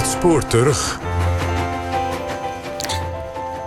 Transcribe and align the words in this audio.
Het 0.00 0.08
spoor 0.08 0.46
terug. 0.46 0.98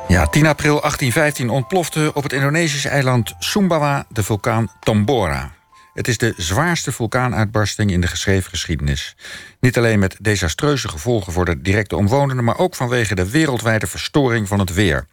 Ja, 0.08 0.26
10 0.26 0.46
april 0.46 0.80
1815 0.80 1.50
ontplofte 1.50 2.12
op 2.14 2.24
het 2.24 2.34
Indonesische 2.34 2.90
eiland 2.90 3.34
Sumbawa 3.40 4.06
de 4.10 4.24
vulkaan 4.24 4.72
Tambora. 4.80 5.52
Het 5.94 6.08
is 6.08 6.18
de 6.18 6.34
zwaarste 6.38 6.92
vulkaanuitbarsting 6.92 7.92
in 7.92 8.02
de 8.02 8.08
geschreven 8.08 8.50
geschiedenis. 8.50 9.16
Niet 9.60 9.78
alleen 9.78 10.00
met 10.00 10.18
desastreuze 10.22 10.90
gevolgen 10.90 11.34
voor 11.34 11.46
de 11.46 11.62
directe 11.62 11.96
omwonenden, 11.96 12.46
maar 12.46 12.58
ook 12.58 12.76
vanwege 12.76 13.16
de 13.16 13.30
wereldwijde 13.30 13.88
verstoring 13.88 14.48
van 14.48 14.60
het 14.60 14.74
weer. 14.74 15.08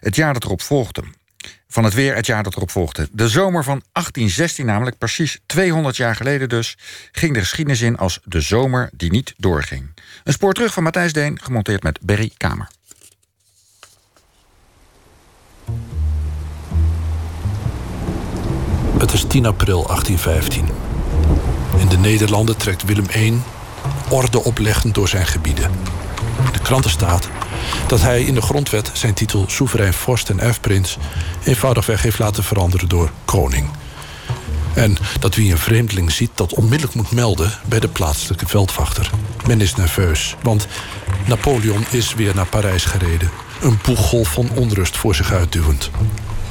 Het 0.00 0.16
jaar 0.16 0.32
dat 0.32 0.44
erop 0.44 0.62
volgde. 0.62 1.02
Van 1.68 1.84
het 1.84 1.94
weer 1.94 2.14
het 2.14 2.26
jaar 2.26 2.42
dat 2.42 2.56
erop 2.56 2.70
volgde. 2.70 3.08
De 3.12 3.28
zomer 3.28 3.64
van 3.64 3.82
1816, 3.92 4.66
namelijk 4.66 4.98
precies 4.98 5.40
200 5.46 5.96
jaar 5.96 6.16
geleden 6.16 6.48
dus, 6.48 6.76
ging 7.12 7.34
de 7.34 7.40
geschiedenis 7.40 7.80
in 7.80 7.96
als 7.96 8.20
de 8.24 8.40
zomer 8.40 8.90
die 8.92 9.10
niet 9.10 9.34
doorging. 9.36 9.90
Een 10.24 10.32
spoor 10.32 10.52
terug 10.52 10.72
van 10.72 10.82
Matthijs 10.82 11.12
Deen, 11.12 11.40
gemonteerd 11.42 11.82
met 11.82 11.98
Berry 12.02 12.32
Kamer. 12.36 12.68
Het 18.98 19.12
is 19.12 19.24
10 19.28 19.46
april 19.46 19.86
1815. 19.86 20.68
In 21.78 21.88
de 21.88 21.98
Nederlanden 21.98 22.56
trekt 22.56 22.84
Willem 22.84 23.06
I 23.16 23.40
orde 24.08 24.44
opleggend 24.44 24.94
door 24.94 25.08
zijn 25.08 25.26
gebieden. 25.26 25.70
De 26.52 26.58
kranten 26.58 26.90
staat 26.90 27.28
dat 27.86 28.00
hij 28.00 28.22
in 28.22 28.34
de 28.34 28.42
grondwet 28.42 28.90
zijn 28.92 29.14
titel 29.14 29.44
soeverein 29.46 29.94
vorst 29.94 30.30
en 30.30 30.40
erfprins 30.40 30.96
eenvoudigweg 31.44 32.02
heeft 32.02 32.18
laten 32.18 32.44
veranderen 32.44 32.88
door 32.88 33.10
koning. 33.24 33.70
En 34.74 34.96
dat 35.20 35.34
wie 35.34 35.50
een 35.50 35.58
vreemdeling 35.58 36.12
ziet 36.12 36.30
dat 36.34 36.54
onmiddellijk 36.54 36.94
moet 36.94 37.10
melden 37.10 37.52
bij 37.66 37.80
de 37.80 37.88
plaatselijke 37.88 38.48
veldwachter. 38.48 39.10
Men 39.46 39.60
is 39.60 39.74
nerveus, 39.74 40.36
want 40.42 40.66
Napoleon 41.26 41.84
is 41.90 42.14
weer 42.14 42.34
naar 42.34 42.46
Parijs 42.46 42.84
gereden. 42.84 43.30
Een 43.60 43.78
boeggolf 43.82 44.28
van 44.28 44.48
onrust 44.54 44.96
voor 44.96 45.14
zich 45.14 45.32
uitduwend. 45.32 45.90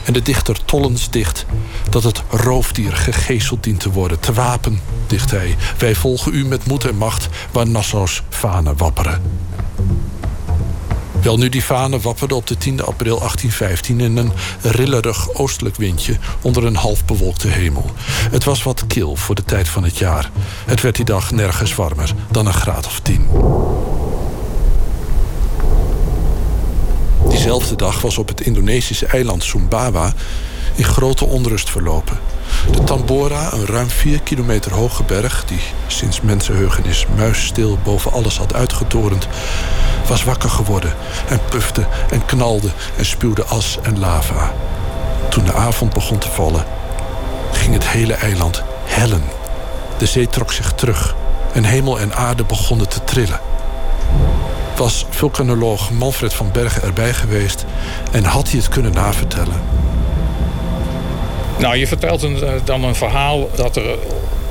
En 0.04 0.14
de 0.14 0.22
dichter 0.22 0.66
Tollens 0.66 1.10
dicht 1.10 1.46
dat 1.90 2.04
het 2.04 2.24
roofdier 2.30 2.96
gegezeld 2.96 3.64
dient 3.64 3.80
te 3.80 3.92
worden. 3.92 4.20
Te 4.20 4.34
wapen, 4.34 4.82
dicht 5.08 5.32
hij. 5.32 5.56
Wij 5.78 5.96
volgen 5.96 6.34
u 6.34 6.46
met 6.46 6.66
moed 6.66 6.86
en 6.86 6.96
macht 6.96 7.28
waar 7.52 7.68
Nassau's 7.68 8.24
vanen 8.30 8.78
wapperen. 8.78 9.22
Wel 11.28 11.38
nu 11.38 11.50
die 11.50 11.64
vanen 11.64 12.02
wapperden 12.02 12.38
op 12.38 12.48
de 12.48 12.58
10 12.58 12.84
april 12.84 13.18
1815 13.18 14.00
in 14.00 14.18
een 14.18 14.32
rillerig 14.62 15.34
oostelijk 15.34 15.76
windje 15.76 16.18
onder 16.42 16.66
een 16.66 16.76
half 16.76 17.06
bewolkte 17.06 17.48
hemel. 17.48 17.92
Het 18.32 18.44
was 18.44 18.64
wat 18.64 18.88
kil 18.88 19.16
voor 19.16 19.36
de 19.36 19.44
tijd 19.44 19.68
van 19.68 19.84
het 19.84 19.98
jaar. 19.98 20.30
Het 20.66 20.82
werd 20.82 20.96
die 20.96 21.06
dag 21.06 21.32
nergens 21.32 21.76
warmer 21.76 22.14
dan 22.32 22.46
een 22.46 22.54
graad 22.54 22.86
of 22.86 23.00
10. 23.00 23.28
Diezelfde 27.30 27.76
dag 27.76 28.02
was 28.02 28.18
op 28.18 28.28
het 28.28 28.42
Indonesische 28.42 29.06
eiland 29.06 29.44
Sumbawa 29.44 30.14
in 30.76 30.86
grote 30.86 31.26
onrust 31.26 31.70
verlopen. 31.70 32.20
De 32.72 32.84
Tambora, 32.84 33.54
een 33.54 33.66
ruim 33.66 33.90
4 33.90 34.22
kilometer 34.22 34.74
hoge 34.74 35.04
berg... 35.04 35.46
die 35.46 35.62
sinds 35.88 36.22
mensenheugenis 36.22 37.06
muisstil 37.16 37.78
boven 37.84 38.12
alles 38.12 38.38
had 38.38 38.54
uitgetorend... 38.54 39.28
was 40.08 40.24
wakker 40.24 40.50
geworden 40.50 40.94
en 41.30 41.40
pufte 41.50 41.88
en 42.10 42.26
knalde 42.26 42.70
en 42.98 43.06
spuwde 43.06 43.44
as 43.44 43.78
en 43.82 44.00
lava. 44.00 44.54
Toen 45.30 45.44
de 45.44 45.54
avond 45.54 45.94
begon 45.94 46.18
te 46.18 46.30
vallen, 46.30 46.66
ging 47.52 47.74
het 47.74 47.88
hele 47.88 48.14
eiland 48.14 48.64
hellen. 48.86 49.24
De 49.98 50.06
zee 50.06 50.28
trok 50.28 50.52
zich 50.52 50.74
terug 50.74 51.16
en 51.54 51.64
hemel 51.64 52.00
en 52.00 52.16
aarde 52.16 52.44
begonnen 52.44 52.90
te 52.90 53.04
trillen 53.04 53.40
was 54.78 55.06
vulkanoloog 55.10 55.92
Manfred 55.92 56.34
van 56.34 56.52
Bergen 56.52 56.82
erbij 56.84 57.14
geweest 57.14 57.66
en 58.12 58.24
had 58.24 58.50
hij 58.50 58.60
het 58.60 58.70
kunnen 58.70 58.94
navertellen. 58.94 59.62
Nou, 61.60 61.76
je 61.76 61.88
vertelt 61.88 62.24
eh, 62.24 62.50
dan 62.64 62.84
een 62.84 62.96
verhaal 62.96 63.50
dat 63.56 63.76
er 63.76 63.98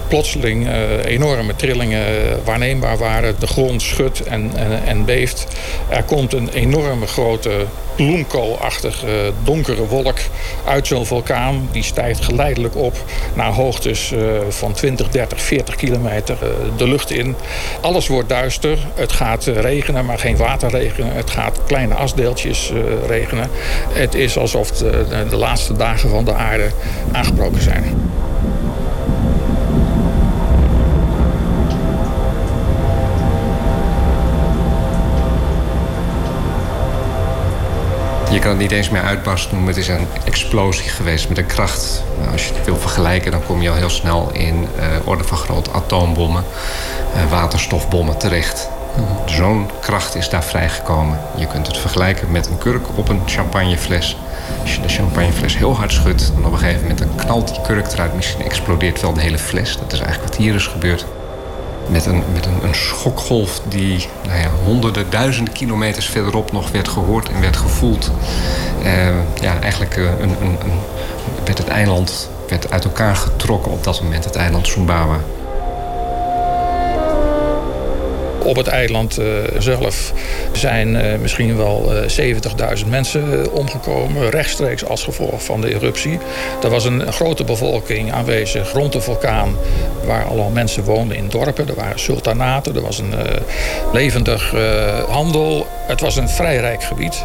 plotseling 0.08 0.66
uh, 0.66 1.04
enorme 1.04 1.56
trillingen 1.56 2.04
waarneembaar 2.44 2.98
waren. 2.98 3.34
De 3.38 3.46
grond 3.46 3.82
schudt 3.82 4.22
en, 4.22 4.50
en, 4.54 4.84
en, 4.84 5.04
beeft. 5.04 5.46
Er 5.88 6.02
komt 6.02 6.32
een 6.32 6.48
enorme 6.48 7.06
grote 7.06 7.50
bloemkoolachtige 7.96 9.32
donkere 9.44 9.86
wolk 9.86 10.18
uit 10.66 10.86
zo'n 10.86 11.06
vulkaan. 11.06 11.68
Die 11.72 11.82
stijgt 11.82 12.24
geleidelijk 12.24 12.76
op 12.76 12.96
naar 13.34 13.52
hoogtes 13.52 14.12
van 14.48 14.72
20, 14.72 15.08
30, 15.08 15.40
40 15.40 15.74
kilometer 15.74 16.36
de 16.76 16.88
lucht 16.88 17.10
in. 17.10 17.36
Alles 17.80 18.08
wordt 18.08 18.28
duister. 18.28 18.78
Het 18.94 19.12
gaat 19.12 19.44
regenen, 19.44 20.04
maar 20.04 20.18
geen 20.18 20.36
waterregen. 20.36 21.12
Het 21.12 21.30
gaat 21.30 21.60
kleine 21.66 21.94
asdeeltjes 21.94 22.72
regenen. 23.06 23.50
Het 23.92 24.14
is 24.14 24.38
alsof 24.38 24.70
de, 24.70 25.26
de 25.30 25.36
laatste 25.36 25.76
dagen 25.76 26.10
van 26.10 26.24
de 26.24 26.34
aarde 26.34 26.70
aangebroken 27.12 27.62
zijn. 27.62 27.84
Je 38.36 38.42
kan 38.42 38.50
het 38.50 38.60
niet 38.60 38.70
eens 38.72 38.90
meer 38.90 39.02
uitbarst 39.02 39.52
noemen. 39.52 39.68
Het 39.68 39.76
is 39.76 39.88
een 39.88 40.06
explosie 40.24 40.88
geweest 40.88 41.28
met 41.28 41.38
een 41.38 41.46
kracht. 41.46 42.02
Nou, 42.18 42.32
als 42.32 42.48
je 42.48 42.54
het 42.54 42.64
wil 42.64 42.76
vergelijken, 42.76 43.30
dan 43.30 43.44
kom 43.46 43.62
je 43.62 43.70
al 43.70 43.74
heel 43.74 43.90
snel 43.90 44.30
in 44.32 44.68
uh, 44.78 45.08
orde 45.08 45.24
van 45.24 45.36
groot 45.36 45.72
atoombommen, 45.72 46.44
uh, 47.14 47.30
waterstofbommen 47.30 48.18
terecht. 48.18 48.68
Zo'n 49.26 49.70
kracht 49.80 50.14
is 50.14 50.28
daar 50.28 50.44
vrijgekomen. 50.44 51.18
Je 51.36 51.46
kunt 51.46 51.66
het 51.66 51.76
vergelijken 51.76 52.30
met 52.30 52.46
een 52.46 52.58
kurk 52.58 52.86
op 52.94 53.08
een 53.08 53.22
champagnefles. 53.26 54.16
Als 54.60 54.74
je 54.74 54.80
de 54.80 54.88
champagnefles 54.88 55.56
heel 55.56 55.76
hard 55.76 55.92
schudt, 55.92 56.32
dan 56.34 56.46
op 56.46 56.52
een 56.52 56.58
gegeven 56.58 56.82
moment 56.82 57.04
knalt 57.16 57.48
die 57.48 57.60
kurk 57.60 57.92
eruit. 57.92 58.14
Misschien 58.14 58.44
explodeert 58.44 59.00
wel 59.00 59.12
de 59.12 59.20
hele 59.20 59.38
fles. 59.38 59.78
Dat 59.78 59.92
is 59.92 59.98
eigenlijk 59.98 60.28
wat 60.28 60.38
hier 60.38 60.54
is 60.54 60.66
gebeurd 60.66 61.06
met 61.88 62.06
een, 62.06 62.22
met 62.32 62.46
een, 62.46 62.74
schokgolf 62.74 63.60
die 63.68 64.08
nou 64.26 64.38
ja, 64.38 64.48
honderden, 64.64 65.10
duizenden 65.10 65.52
kilometers 65.52 66.08
verderop 66.08 66.52
nog 66.52 66.70
werd 66.70 66.88
gehoord 66.88 67.28
en 67.28 67.40
werd 67.40 67.56
gevoeld. 67.56 68.10
Uh, 68.84 69.06
ja, 69.40 69.60
eigenlijk 69.60 69.96
uh, 69.96 70.04
een, 70.04 70.30
een, 70.40 70.56
een, 70.64 70.78
werd 71.44 71.58
het 71.58 71.68
eiland 71.68 72.30
werd 72.48 72.70
uit 72.70 72.84
elkaar 72.84 73.16
getrokken 73.16 73.72
op 73.72 73.84
dat 73.84 74.02
moment, 74.02 74.24
het 74.24 74.36
eiland 74.36 74.66
Sumbawa. 74.66 75.20
Op 78.46 78.56
het 78.56 78.66
eiland 78.66 79.18
uh, 79.18 79.26
zelf 79.58 80.12
zijn 80.52 80.94
uh, 80.94 81.18
misschien 81.20 81.56
wel 81.56 81.92
uh, 82.18 82.34
70.000 82.82 82.88
mensen 82.88 83.52
omgekomen, 83.52 84.30
rechtstreeks 84.30 84.84
als 84.84 85.04
gevolg 85.04 85.44
van 85.44 85.60
de 85.60 85.74
eruptie. 85.74 86.18
Er 86.62 86.70
was 86.70 86.84
een 86.84 87.12
grote 87.12 87.44
bevolking 87.44 88.12
aanwezig 88.12 88.72
rond 88.72 88.92
de 88.92 89.00
vulkaan, 89.00 89.56
waar 90.04 90.24
al 90.24 90.50
mensen 90.50 90.84
woonden 90.84 91.16
in 91.16 91.28
dorpen. 91.28 91.68
Er 91.68 91.74
waren 91.74 91.98
sultanaten, 91.98 92.74
er 92.76 92.82
was 92.82 92.98
een 92.98 93.14
levendig 93.92 94.54
handel. 95.08 95.66
Het 95.86 96.00
was 96.00 96.16
een 96.16 96.28
vrij 96.28 96.56
rijk 96.56 96.82
gebied. 96.82 97.24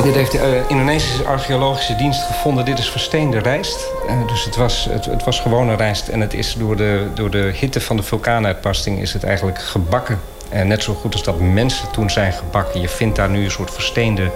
Dit 0.00 0.14
heeft 0.14 0.32
de 0.32 0.38
uh, 0.38 0.70
Indonesische 0.70 1.24
archeologische 1.24 1.94
dienst 1.94 2.22
gevonden. 2.22 2.64
Dit 2.64 2.78
is 2.78 2.90
versteende 2.90 3.38
rijst. 3.38 3.86
Uh, 4.06 4.28
dus 4.28 4.44
het 4.44 4.56
was, 4.56 4.88
het, 4.90 5.24
was 5.24 5.40
gewone 5.40 5.76
rijst. 5.76 6.08
En 6.08 6.20
het 6.20 6.34
is 6.34 6.54
door 6.58 6.76
de, 6.76 7.06
door 7.14 7.30
de 7.30 7.52
hitte 7.54 7.80
van 7.80 7.96
de 7.96 8.02
vulkaanuitbarsting 8.02 9.00
is 9.00 9.12
het 9.12 9.24
eigenlijk 9.24 9.58
gebakken. 9.58 10.20
En 10.48 10.68
net 10.68 10.82
zo 10.82 10.94
goed 10.94 11.12
als 11.12 11.22
dat 11.22 11.40
mensen 11.40 11.90
toen 11.90 12.10
zijn 12.10 12.32
gebakken. 12.32 12.80
Je 12.80 12.88
vindt 12.88 13.16
daar 13.16 13.30
nu 13.30 13.44
een 13.44 13.50
soort 13.50 13.70
versteende 13.70 14.30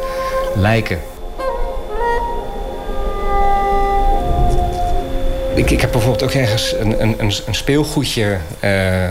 lijken. 0.55 1.01
Ik, 5.55 5.71
ik 5.71 5.81
heb 5.81 5.93
bijvoorbeeld 5.93 6.23
ook 6.23 6.31
ergens 6.31 6.75
een, 6.79 7.03
een, 7.03 7.31
een 7.47 7.55
speelgoedje 7.55 8.39
uh, 8.65 9.11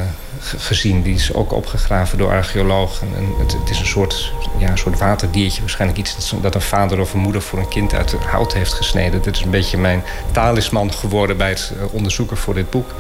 gezien. 0.58 1.02
Die 1.02 1.16
is 1.16 1.34
ook 1.34 1.54
opgegraven 1.54 2.18
door 2.18 2.30
archeologen. 2.30 3.08
En 3.16 3.34
het, 3.38 3.52
het, 3.54 3.70
is 3.70 3.80
een 3.80 3.86
soort, 3.86 4.34
ja, 4.58 4.76
soort 4.76 5.00
waterdiertje. 5.00 5.62
Waarschijnlijk 5.62 6.00
iets 6.00 6.32
dat, 6.32 6.44
dat, 6.44 6.56
een 6.56 6.62
vader 6.62 7.00
of 7.00 7.14
een 7.14 7.20
moeder 7.20 7.42
voor 7.42 7.60
een 7.60 7.68
kind 7.68 7.94
uit 7.94 8.14
hout 8.14 8.54
heeft 8.54 8.74
gesneden. 8.74 9.22
Dit 9.22 9.36
is 9.36 9.42
een 9.42 9.50
beetje 9.50 9.78
mijn 9.78 10.04
talisman 10.32 10.94
geworden 10.94 11.38
bij 11.38 11.50
het 11.50 11.72
eh, 11.78 11.94
onderzoeken 11.94 12.38
voor 12.38 12.54
dit 12.54 12.70
boek. 12.70 12.94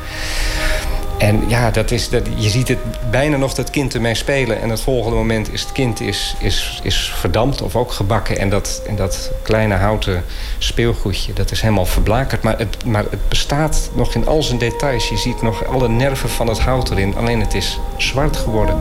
En 1.17 1.43
ja, 1.47 1.71
dat 1.71 1.91
is, 1.91 2.09
dat, 2.09 2.27
je 2.35 2.49
ziet 2.49 2.67
het 2.67 2.77
bijna 3.11 3.37
nog 3.37 3.53
dat 3.53 3.69
kind 3.69 3.93
ermee 3.93 4.15
spelen. 4.15 4.61
En 4.61 4.69
het 4.69 4.81
volgende 4.81 5.17
moment 5.17 5.53
is 5.53 5.61
het 5.61 5.71
kind 5.71 6.01
is, 6.01 6.35
is, 6.39 6.79
is 6.83 7.13
verdampt 7.15 7.61
of 7.61 7.75
ook 7.75 7.91
gebakken. 7.91 8.37
En 8.37 8.49
dat, 8.49 8.81
en 8.87 8.95
dat 8.95 9.31
kleine 9.41 9.75
houten 9.75 10.23
speelgoedje, 10.57 11.33
dat 11.33 11.51
is 11.51 11.61
helemaal 11.61 11.85
verblakerd. 11.85 12.43
Maar 12.43 12.57
het, 12.57 12.85
maar 12.85 13.03
het 13.09 13.29
bestaat 13.29 13.89
nog 13.93 14.15
in 14.15 14.27
al 14.27 14.43
zijn 14.43 14.57
details. 14.57 15.09
Je 15.09 15.17
ziet 15.17 15.41
nog 15.41 15.65
alle 15.65 15.89
nerven 15.89 16.29
van 16.29 16.47
het 16.47 16.59
hout 16.59 16.89
erin. 16.91 17.15
Alleen 17.15 17.39
het 17.39 17.53
is 17.53 17.79
zwart 17.97 18.37
geworden. 18.37 18.75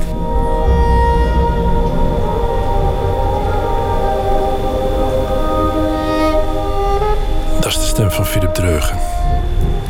Dat 7.60 7.72
is 7.72 7.78
de 7.78 7.86
stem 7.86 8.10
van 8.10 8.26
Philip 8.26 8.54
Dreugen. 8.54 9.23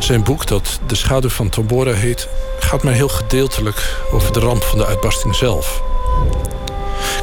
Zijn 0.05 0.23
boek, 0.23 0.47
dat 0.47 0.79
De 0.87 0.95
Schaduw 0.95 1.29
van 1.29 1.49
Tambora 1.49 1.93
heet, 1.93 2.27
gaat 2.59 2.83
maar 2.83 2.93
heel 2.93 3.07
gedeeltelijk 3.07 4.05
over 4.11 4.33
de 4.33 4.39
ramp 4.39 4.63
van 4.63 4.77
de 4.77 4.85
uitbarsting 4.85 5.35
zelf. 5.35 5.83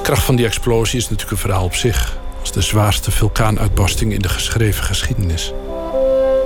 kracht 0.03 0.23
van 0.23 0.37
die 0.37 0.47
explosie 0.47 0.99
is 0.99 1.03
natuurlijk 1.03 1.31
een 1.31 1.37
verhaal 1.37 1.65
op 1.65 1.75
zich, 1.75 2.19
als 2.41 2.53
de 2.53 2.61
zwaarste 2.61 3.11
vulkaanuitbarsting 3.11 4.13
in 4.13 4.21
de 4.21 4.29
geschreven 4.29 4.85
geschiedenis. 4.85 5.53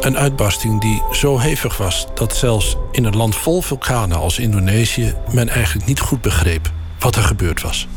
Een 0.00 0.16
uitbarsting 0.16 0.80
die 0.80 1.02
zo 1.12 1.38
hevig 1.38 1.76
was 1.76 2.06
dat 2.14 2.36
zelfs 2.36 2.76
in 2.92 3.04
een 3.04 3.16
land 3.16 3.36
vol 3.36 3.62
vulkanen 3.62 4.18
als 4.18 4.38
Indonesië 4.38 5.14
men 5.32 5.48
eigenlijk 5.48 5.86
niet 5.86 6.00
goed 6.00 6.20
begreep 6.20 6.70
wat 6.98 7.16
er 7.16 7.22
gebeurd 7.22 7.62
was. 7.62 7.88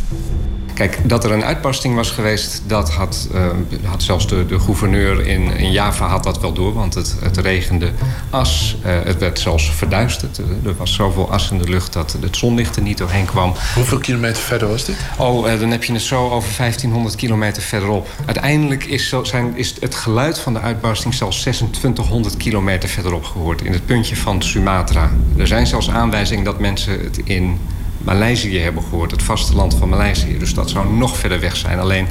Kijk, 0.79 1.09
dat 1.09 1.23
er 1.23 1.31
een 1.31 1.43
uitbarsting 1.43 1.95
was 1.95 2.11
geweest, 2.11 2.61
dat 2.67 2.91
had, 2.91 3.27
uh, 3.33 3.47
had 3.83 4.03
zelfs 4.03 4.27
de, 4.27 4.45
de 4.45 4.59
gouverneur 4.59 5.27
in, 5.27 5.57
in 5.57 5.71
Java 5.71 6.07
had 6.07 6.23
dat 6.23 6.39
wel 6.39 6.53
door. 6.53 6.73
Want 6.73 6.93
het, 6.93 7.15
het 7.21 7.37
regende 7.37 7.91
as. 8.29 8.77
Uh, 8.85 8.91
het 9.03 9.19
werd 9.19 9.39
zelfs 9.39 9.71
verduisterd. 9.71 10.37
Er 10.37 10.75
was 10.77 10.93
zoveel 10.93 11.31
as 11.31 11.51
in 11.51 11.57
de 11.57 11.69
lucht 11.69 11.93
dat 11.93 12.17
het 12.21 12.37
zonlicht 12.37 12.75
er 12.75 12.81
niet 12.81 12.97
doorheen 12.97 13.25
kwam. 13.25 13.53
Hoeveel 13.75 13.97
kilometer 13.97 14.41
verder 14.41 14.67
was 14.67 14.85
dit? 14.85 14.95
Oh, 15.17 15.47
uh, 15.47 15.59
dan 15.59 15.71
heb 15.71 15.83
je 15.83 15.93
het 15.93 16.01
zo 16.01 16.29
over 16.29 16.57
1500 16.57 17.15
kilometer 17.15 17.61
verderop. 17.61 18.07
Uiteindelijk 18.25 18.83
is, 18.83 19.15
zijn, 19.23 19.57
is 19.57 19.75
het 19.79 19.95
geluid 19.95 20.39
van 20.39 20.53
de 20.53 20.59
uitbarsting 20.59 21.13
zelfs 21.13 21.39
2600 21.41 22.37
kilometer 22.37 22.89
verderop 22.89 23.23
gehoord. 23.23 23.61
In 23.61 23.73
het 23.73 23.85
puntje 23.85 24.15
van 24.15 24.41
Sumatra. 24.41 25.11
Er 25.37 25.47
zijn 25.47 25.67
zelfs 25.67 25.89
aanwijzingen 25.89 26.43
dat 26.43 26.59
mensen 26.59 26.99
het 26.99 27.21
in 27.23 27.59
Maleisië 28.03 28.59
hebben 28.59 28.83
gehoord, 28.83 29.11
het 29.11 29.23
vasteland 29.23 29.75
van 29.75 29.89
Maleisië. 29.89 30.37
Dus 30.37 30.53
dat 30.53 30.69
zou 30.69 30.93
nog 30.93 31.17
verder 31.17 31.39
weg 31.39 31.55
zijn. 31.55 31.79
Alleen, 31.79 32.07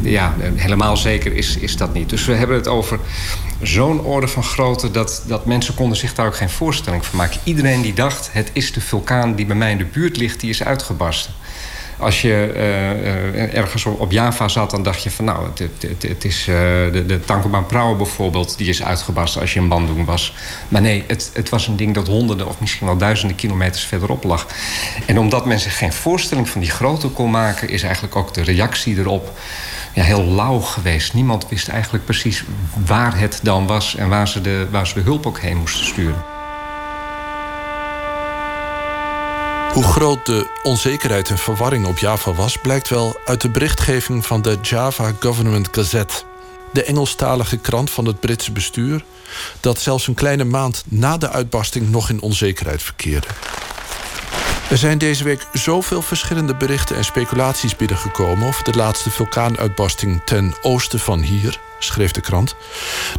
ja, 0.00 0.34
helemaal 0.54 0.96
zeker 0.96 1.32
is, 1.34 1.56
is 1.56 1.76
dat 1.76 1.94
niet. 1.94 2.10
Dus 2.10 2.24
we 2.24 2.32
hebben 2.32 2.56
het 2.56 2.68
over 2.68 2.98
zo'n 3.62 4.00
orde 4.00 4.28
van 4.28 4.42
grootte... 4.42 4.90
Dat, 4.90 5.22
dat 5.26 5.46
mensen 5.46 5.74
konden 5.74 5.98
zich 5.98 6.14
daar 6.14 6.26
ook 6.26 6.36
geen 6.36 6.50
voorstelling 6.50 7.06
van 7.06 7.18
maken. 7.18 7.40
Iedereen 7.44 7.82
die 7.82 7.94
dacht, 7.94 8.28
het 8.32 8.50
is 8.52 8.72
de 8.72 8.80
vulkaan 8.80 9.34
die 9.34 9.46
bij 9.46 9.56
mij 9.56 9.70
in 9.70 9.78
de 9.78 9.84
buurt 9.84 10.16
ligt... 10.16 10.40
die 10.40 10.50
is 10.50 10.62
uitgebarsten. 10.62 11.32
Als 11.98 12.22
je 12.22 12.52
uh, 12.54 13.56
ergens 13.56 13.84
op 13.84 14.12
Java 14.12 14.48
zat, 14.48 14.70
dan 14.70 14.82
dacht 14.82 15.02
je 15.02 15.10
van 15.10 15.24
nou, 15.24 15.46
het, 15.54 16.02
het, 16.02 16.24
is 16.24 16.40
uh, 16.40 16.54
de, 16.92 17.04
de 17.06 17.20
Prauw 17.66 17.96
bijvoorbeeld, 17.96 18.58
die 18.58 18.68
is 18.68 18.82
uitgebarsten 18.82 19.40
als 19.40 19.52
je 19.52 19.60
in 19.60 19.68
Bandung 19.68 20.04
was. 20.04 20.34
Maar 20.68 20.80
nee, 20.80 21.04
het, 21.06 21.30
het 21.34 21.48
was 21.48 21.66
een 21.66 21.76
ding 21.76 21.94
dat 21.94 22.06
honderden 22.06 22.48
of 22.48 22.60
misschien 22.60 22.86
wel 22.86 22.96
duizenden 22.96 23.36
kilometers 23.36 23.84
verderop 23.84 24.24
lag. 24.24 24.46
En 25.06 25.18
omdat 25.18 25.46
men 25.46 25.60
zich 25.60 25.78
geen 25.78 25.92
voorstelling 25.92 26.48
van 26.48 26.60
die 26.60 26.70
grootte 26.70 27.08
kon 27.08 27.30
maken, 27.30 27.68
is 27.68 27.82
eigenlijk 27.82 28.16
ook 28.16 28.34
de 28.34 28.42
reactie 28.42 28.98
erop 28.98 29.38
ja, 29.92 30.02
heel 30.02 30.24
lauw 30.24 30.60
geweest. 30.60 31.14
Niemand 31.14 31.48
wist 31.48 31.68
eigenlijk 31.68 32.04
precies 32.04 32.44
waar 32.86 33.18
het 33.18 33.40
dan 33.42 33.66
was 33.66 33.96
en 33.96 34.08
waar 34.08 34.28
ze 34.28 34.40
de, 34.40 34.66
waar 34.70 34.86
ze 34.86 34.94
de 34.94 35.00
hulp 35.00 35.26
ook 35.26 35.38
heen 35.38 35.56
moesten 35.56 35.86
sturen. 35.86 36.37
Hoe 39.72 39.82
groot 39.82 40.26
de 40.26 40.46
onzekerheid 40.62 41.30
en 41.30 41.38
verwarring 41.38 41.86
op 41.86 41.98
Java 41.98 42.32
was, 42.32 42.56
blijkt 42.56 42.88
wel 42.88 43.16
uit 43.24 43.40
de 43.40 43.50
berichtgeving 43.50 44.26
van 44.26 44.42
de 44.42 44.58
Java 44.62 45.12
Government 45.20 45.68
Gazette, 45.70 46.14
de 46.72 46.84
Engelstalige 46.84 47.56
krant 47.56 47.90
van 47.90 48.06
het 48.06 48.20
Britse 48.20 48.52
bestuur, 48.52 49.04
dat 49.60 49.80
zelfs 49.80 50.06
een 50.06 50.14
kleine 50.14 50.44
maand 50.44 50.84
na 50.88 51.16
de 51.16 51.30
uitbarsting 51.30 51.90
nog 51.90 52.10
in 52.10 52.20
onzekerheid 52.20 52.82
verkeerde. 52.82 53.26
Er 54.70 54.78
zijn 54.78 54.98
deze 54.98 55.24
week 55.24 55.46
zoveel 55.52 56.02
verschillende 56.02 56.54
berichten 56.54 56.96
en 56.96 57.04
speculaties 57.04 57.76
binnengekomen 57.76 58.48
over 58.48 58.64
de 58.64 58.76
laatste 58.76 59.10
vulkaanuitbarsting 59.10 60.22
ten 60.24 60.54
oosten 60.62 60.98
van 60.98 61.20
hier, 61.20 61.60
schreef 61.78 62.12
de 62.12 62.20
krant, 62.20 62.54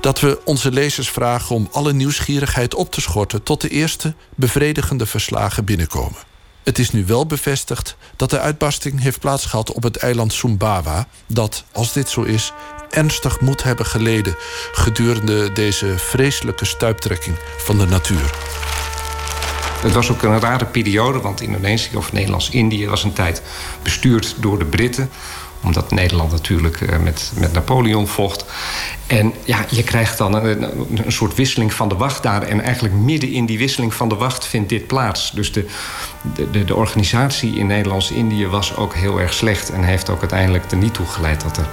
dat 0.02 0.20
we 0.20 0.42
onze 0.44 0.72
lezers 0.72 1.10
vragen 1.10 1.56
om 1.56 1.68
alle 1.72 1.94
nieuwsgierigheid 1.94 2.76
op 2.76 2.92
te 2.92 3.02
schorten 3.02 3.44
tot 3.44 3.62
de 3.62 3.70
eerste 3.70 4.14
bevredigende 4.36 5.06
verslagen 5.06 5.66
binnenkomen. 5.66 6.29
Het 6.64 6.80
is 6.80 6.92
nu 6.92 7.06
wel 7.06 7.26
bevestigd 7.26 7.96
dat 8.16 8.30
de 8.30 8.40
uitbarsting 8.40 9.02
heeft 9.02 9.20
plaatsgehad 9.20 9.72
op 9.72 9.84
het 9.84 9.98
eiland 9.98 10.34
Sumbawa, 10.34 11.08
dat, 11.28 11.64
als 11.72 11.94
dit 11.94 12.10
zo 12.10 12.22
is, 12.22 12.54
ernstig 12.90 13.42
moet 13.42 13.64
hebben 13.64 13.86
geleden 13.86 14.36
gedurende 14.72 15.52
deze 15.52 15.98
vreselijke 15.98 16.66
stuiptrekking 16.66 17.36
van 17.58 17.78
de 17.78 17.86
natuur. 17.86 18.32
Het 19.82 19.94
was 19.94 20.12
ook 20.12 20.24
een 20.24 20.40
rare 20.40 20.66
periode, 20.66 21.20
want 21.20 21.42
Indonesië 21.42 21.96
of 21.96 22.12
Nederlands-Indië 22.12 22.88
was 22.88 23.04
een 23.04 23.14
tijd 23.14 23.42
bestuurd 23.84 24.36
door 24.38 24.60
de 24.60 24.66
Britten 24.66 25.10
omdat 25.64 25.92
Nederland 25.92 26.32
natuurlijk 26.32 26.82
eh, 26.82 27.00
met, 27.00 27.32
met 27.36 27.54
Napoleon 27.54 28.08
vocht. 28.08 28.46
En 29.08 29.34
ja, 29.46 29.66
je 29.70 29.84
krijgt 29.84 30.18
dan 30.18 30.34
een, 30.34 30.64
een, 31.06 31.12
soort 31.12 31.36
wisseling 31.36 31.74
van 31.74 31.90
de 31.90 31.96
wacht 31.96 32.24
daar. 32.24 32.42
En 32.42 32.62
eigenlijk 32.62 32.94
midden 32.94 33.32
in 33.32 33.46
die 33.46 33.58
wisseling 33.58 33.94
van 33.94 34.10
de 34.10 34.16
wacht 34.16 34.46
vindt 34.46 34.70
dit 34.70 34.88
plaats. 34.88 35.32
Dus 35.32 35.52
de, 35.52 35.66
de, 36.52 36.66
de 36.66 36.76
organisatie 36.76 37.56
in 37.56 37.68
Nederlands-Indië 37.68 38.48
was 38.48 38.76
ook 38.76 38.94
heel 38.94 39.20
erg 39.20 39.34
slecht. 39.34 39.70
En 39.70 39.84
heeft 39.84 40.10
ook 40.10 40.20
uiteindelijk 40.20 40.72
er 40.72 40.78
niet 40.78 40.94
toe 40.94 41.06
geleid 41.06 41.42
dat 41.42 41.58
er 41.58 41.68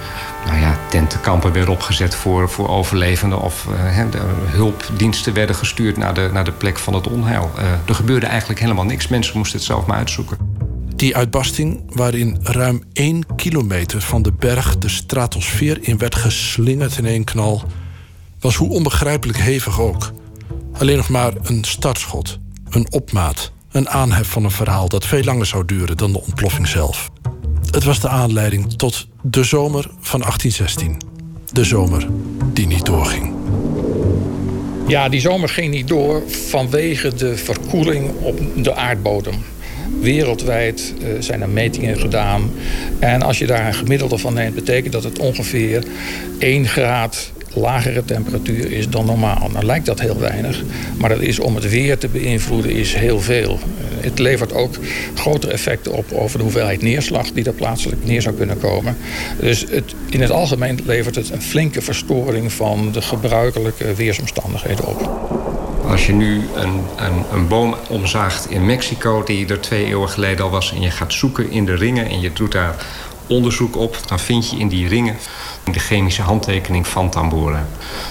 nou 0.45 0.59
ja, 0.59 0.77
tentenkampen 0.89 1.53
werden 1.53 1.73
opgezet 1.73 2.15
voor, 2.15 2.49
voor 2.49 2.69
overlevenden. 2.69 3.41
Of 3.41 3.65
uh, 3.69 4.03
hulpdiensten 4.45 5.33
werden 5.33 5.55
gestuurd 5.55 5.97
naar 5.97 6.13
de, 6.13 6.29
naar 6.33 6.45
de 6.45 6.51
plek 6.51 6.77
van 6.77 6.93
het 6.93 7.07
onheil. 7.07 7.51
Uh, 7.57 7.63
er 7.85 7.95
gebeurde 7.95 8.25
eigenlijk 8.25 8.59
helemaal 8.59 8.85
niks. 8.85 9.07
Mensen 9.07 9.37
moesten 9.37 9.57
het 9.57 9.67
zelf 9.67 9.85
maar 9.85 9.97
uitzoeken. 9.97 10.66
Die 10.97 11.15
uitbarsting, 11.15 11.81
waarin 11.87 12.37
ruim 12.41 12.83
één 12.93 13.25
kilometer 13.35 14.01
van 14.01 14.21
de 14.21 14.31
berg 14.31 14.77
de 14.77 14.89
stratosfeer 14.89 15.77
in 15.81 15.97
werd 15.97 16.15
geslingerd 16.15 16.97
in 16.97 17.05
één 17.05 17.23
knal, 17.23 17.63
was 18.39 18.55
hoe 18.55 18.69
onbegrijpelijk 18.69 19.37
hevig 19.37 19.79
ook. 19.79 20.11
Alleen 20.73 20.97
nog 20.97 21.09
maar 21.09 21.33
een 21.41 21.63
startschot, 21.63 22.39
een 22.69 22.91
opmaat, 22.91 23.51
een 23.71 23.89
aanhef 23.89 24.27
van 24.27 24.43
een 24.43 24.51
verhaal 24.51 24.87
dat 24.89 25.05
veel 25.05 25.23
langer 25.23 25.45
zou 25.45 25.65
duren 25.65 25.97
dan 25.97 26.11
de 26.11 26.21
ontploffing 26.21 26.67
zelf. 26.67 27.09
Het 27.71 27.83
was 27.83 27.99
de 27.99 28.09
aanleiding 28.09 28.73
tot 28.73 29.07
de 29.21 29.43
zomer 29.43 29.89
van 29.99 30.19
1816. 30.19 30.97
De 31.51 31.63
zomer 31.63 32.07
die 32.53 32.67
niet 32.67 32.85
doorging. 32.85 33.33
Ja, 34.87 35.09
die 35.09 35.19
zomer 35.19 35.49
ging 35.49 35.73
niet 35.73 35.87
door 35.87 36.23
vanwege 36.27 37.15
de 37.15 37.37
verkoeling 37.37 38.11
op 38.21 38.39
de 38.55 38.75
aardbodem. 38.75 39.35
Wereldwijd 39.99 40.93
uh, 41.01 41.07
zijn 41.19 41.41
er 41.41 41.49
metingen 41.49 41.99
gedaan. 41.99 42.51
En 42.99 43.21
als 43.21 43.37
je 43.37 43.47
daar 43.47 43.67
een 43.67 43.73
gemiddelde 43.73 44.17
van 44.17 44.33
neemt, 44.33 44.55
betekent 44.55 44.93
dat 44.93 45.03
het 45.03 45.19
ongeveer 45.19 45.83
1 46.39 46.67
graad 46.67 47.31
lagere 47.53 48.05
temperatuur 48.05 48.71
is 48.71 48.89
dan 48.89 49.05
normaal. 49.05 49.49
Nou 49.53 49.65
lijkt 49.65 49.85
dat 49.85 49.99
heel 49.99 50.19
weinig, 50.19 50.63
maar 50.97 51.09
dat 51.09 51.21
is 51.21 51.39
om 51.39 51.55
het 51.55 51.69
weer 51.69 51.97
te 51.97 52.07
beïnvloeden 52.07 52.71
is 52.71 52.93
heel 52.93 53.19
veel. 53.19 53.53
Uh, 53.53 54.03
het 54.03 54.19
levert 54.19 54.53
ook 54.53 54.75
grotere 55.15 55.51
effecten 55.51 55.93
op 55.93 56.11
over 56.11 56.37
de 56.37 56.43
hoeveelheid 56.43 56.81
neerslag 56.81 57.31
die 57.31 57.45
er 57.45 57.53
plaatselijk 57.53 58.05
neer 58.05 58.21
zou 58.21 58.35
kunnen 58.35 58.59
komen. 58.59 58.97
Dus 59.39 59.65
het, 59.69 59.95
in 60.09 60.21
het 60.21 60.31
algemeen 60.31 60.79
levert 60.85 61.15
het 61.15 61.29
een 61.29 61.41
flinke 61.41 61.81
verstoring 61.81 62.51
van 62.51 62.91
de 62.91 63.01
gebruikelijke 63.01 63.93
weersomstandigheden 63.93 64.87
op. 64.87 65.27
Als 65.87 66.05
je 66.05 66.13
nu 66.13 66.49
een, 66.55 66.83
een, 66.95 67.23
een, 67.31 67.47
boom 67.47 67.75
omzaagt 67.89 68.49
in 68.49 68.65
Mexico, 68.65 69.23
die 69.23 69.47
er 69.47 69.61
twee 69.61 69.85
eeuwen 69.85 70.09
geleden 70.09 70.45
al 70.45 70.51
was, 70.51 70.73
en 70.73 70.81
je 70.81 70.91
gaat 70.91 71.13
zoeken 71.13 71.51
in 71.51 71.65
de 71.65 71.75
ringen 71.75 72.09
en 72.09 72.19
je 72.19 72.33
doet 72.33 72.51
daar 72.51 72.75
onderzoek 73.27 73.75
op, 73.75 73.97
dan 74.05 74.19
vind 74.19 74.49
je 74.49 74.57
in 74.57 74.67
die 74.67 74.87
ringen 74.87 75.15
de 75.71 75.79
chemische 75.79 76.21
handtekening 76.21 76.87
van 76.87 77.09
Tambora. 77.09 77.67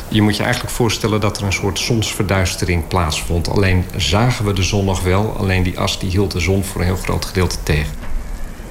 Je 0.09 0.23
moet 0.23 0.37
je 0.37 0.43
eigenlijk 0.43 0.75
voorstellen 0.75 1.21
dat 1.21 1.37
er 1.37 1.45
een 1.45 1.53
soort 1.53 1.79
zonsverduistering 1.79 2.89
plaatsvond. 2.89 3.49
Alleen 3.49 3.85
zagen 3.97 4.45
we 4.45 4.53
de 4.53 4.63
zon 4.63 4.85
nog 4.85 5.03
wel, 5.03 5.37
alleen 5.39 5.63
die 5.63 5.79
as 5.79 5.99
die 5.99 6.11
hield 6.11 6.33
de 6.33 6.41
zon 6.41 6.65
voor 6.65 6.81
een 6.81 6.87
heel 6.87 6.97
groot 6.97 7.25
gedeelte 7.25 7.57
tegen. 7.63 8.06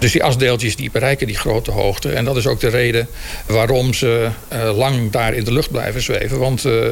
Dus 0.05 0.13
die 0.13 0.23
asdeeltjes 0.23 0.75
die 0.75 0.91
bereiken 0.91 1.27
die 1.27 1.37
grote 1.37 1.71
hoogte. 1.71 2.11
En 2.11 2.25
dat 2.25 2.37
is 2.37 2.47
ook 2.47 2.59
de 2.59 2.67
reden 2.67 3.07
waarom 3.45 3.93
ze 3.93 4.29
uh, 4.53 4.77
lang 4.77 5.11
daar 5.11 5.33
in 5.33 5.43
de 5.43 5.51
lucht 5.51 5.71
blijven 5.71 6.01
zweven. 6.01 6.39
Want 6.39 6.65
uh, 6.65 6.87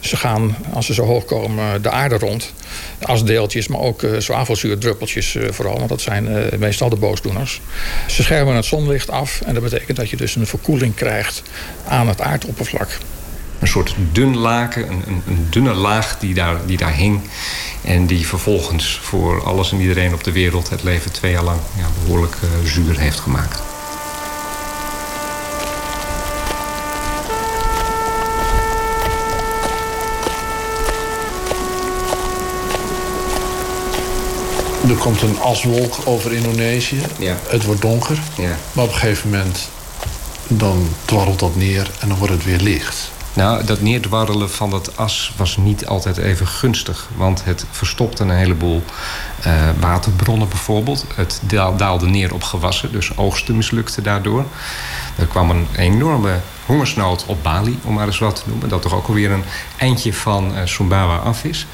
ze 0.00 0.16
gaan, 0.16 0.56
als 0.72 0.86
ze 0.86 0.94
zo 0.94 1.04
hoog 1.04 1.24
komen, 1.24 1.82
de 1.82 1.90
aarde 1.90 2.18
rond. 2.18 2.52
Asdeeltjes, 3.02 3.68
maar 3.68 3.80
ook 3.80 4.02
uh, 4.02 4.18
zwavelzuurdruppeltjes 4.18 5.36
vooral. 5.50 5.76
Want 5.76 5.88
dat 5.88 6.00
zijn 6.00 6.48
meestal 6.58 6.88
de 6.88 6.96
boosdoeners. 6.96 7.60
Ze 8.06 8.22
schermen 8.22 8.54
het 8.54 8.64
zonlicht 8.64 9.10
af. 9.10 9.40
En 9.46 9.54
dat 9.54 9.62
betekent 9.62 9.96
dat 9.96 10.10
je 10.10 10.16
dus 10.16 10.36
een 10.36 10.46
verkoeling 10.46 10.94
krijgt 10.94 11.42
aan 11.88 12.08
het 12.08 12.20
aardoppervlak 12.20 12.98
een 13.64 13.70
soort 13.70 13.94
dun 14.12 14.36
laken, 14.36 14.88
een, 14.88 15.02
een, 15.06 15.22
een, 15.26 15.46
dunne 15.50 15.72
laag 15.72 16.18
die 16.18 16.34
daar, 16.34 16.66
die 16.66 16.76
daar 16.76 16.94
hing. 16.94 17.20
En 17.82 18.06
die 18.06 18.26
vervolgens 18.26 19.00
voor 19.02 19.44
alles 19.44 19.72
en 19.72 19.80
iedereen 19.80 20.14
op 20.14 20.24
de 20.24 20.32
wereld 20.32 20.70
het 20.70 20.82
leven 20.82 21.12
twee 21.12 21.32
jaar 21.32 21.42
lang 21.42 21.60
ja, 21.76 21.86
behoorlijk 22.04 22.36
uh, 22.44 22.68
zuur 22.70 22.98
heeft 22.98 23.20
gemaakt. 23.20 23.62
Er 34.88 34.96
komt 34.96 35.22
een 35.22 35.40
aswolk 35.40 35.94
over 36.04 36.32
Indonesië. 36.32 37.00
Ja. 37.18 37.36
Het 37.46 37.64
wordt 37.64 37.82
donker. 37.82 38.18
Ja. 38.36 38.56
Maar 38.72 38.84
op 38.84 38.90
een 38.90 38.98
gegeven 38.98 39.30
moment 39.30 39.68
dan 40.48 40.88
dwarrelt 41.04 41.38
dat 41.38 41.56
neer 41.56 41.90
en 42.00 42.08
dan 42.08 42.18
wordt 42.18 42.32
het 42.32 42.44
weer 42.44 42.60
licht. 42.60 43.12
Nou, 43.34 43.64
dat 43.64 43.80
neerdwarrelen 43.80 44.50
van 44.50 44.70
dat 44.70 44.96
as 44.96 45.32
was 45.36 45.56
niet 45.56 45.86
altijd 45.86 46.16
even 46.16 46.46
gunstig. 46.46 47.08
Want 47.16 47.44
het 47.44 47.64
verstopte 47.70 48.22
een 48.22 48.30
heleboel 48.30 48.82
uh, 49.46 49.52
waterbronnen 49.80 50.48
bijvoorbeeld. 50.48 51.06
Het 51.14 51.40
daalde 51.76 52.06
neer 52.06 52.34
op 52.34 52.42
gewassen, 52.42 52.92
dus 52.92 53.16
oogsten 53.16 53.56
mislukte 53.56 54.02
daardoor. 54.02 54.44
Er 55.16 55.26
kwam 55.26 55.50
een 55.50 55.66
enorme 55.76 56.40
hongersnood 56.66 57.24
op 57.26 57.42
Bali, 57.42 57.78
om 57.84 57.94
maar 57.94 58.06
eens 58.06 58.18
wat 58.18 58.36
te 58.36 58.42
noemen. 58.46 58.68
Dat 58.68 58.82
toch 58.82 58.94
ook 58.94 59.08
alweer 59.08 59.30
een 59.30 59.44
eindje 59.76 60.14
van 60.14 60.52
uh, 60.52 60.60
Sumbawa 60.64 61.16
af 61.16 61.44
is. 61.44 61.66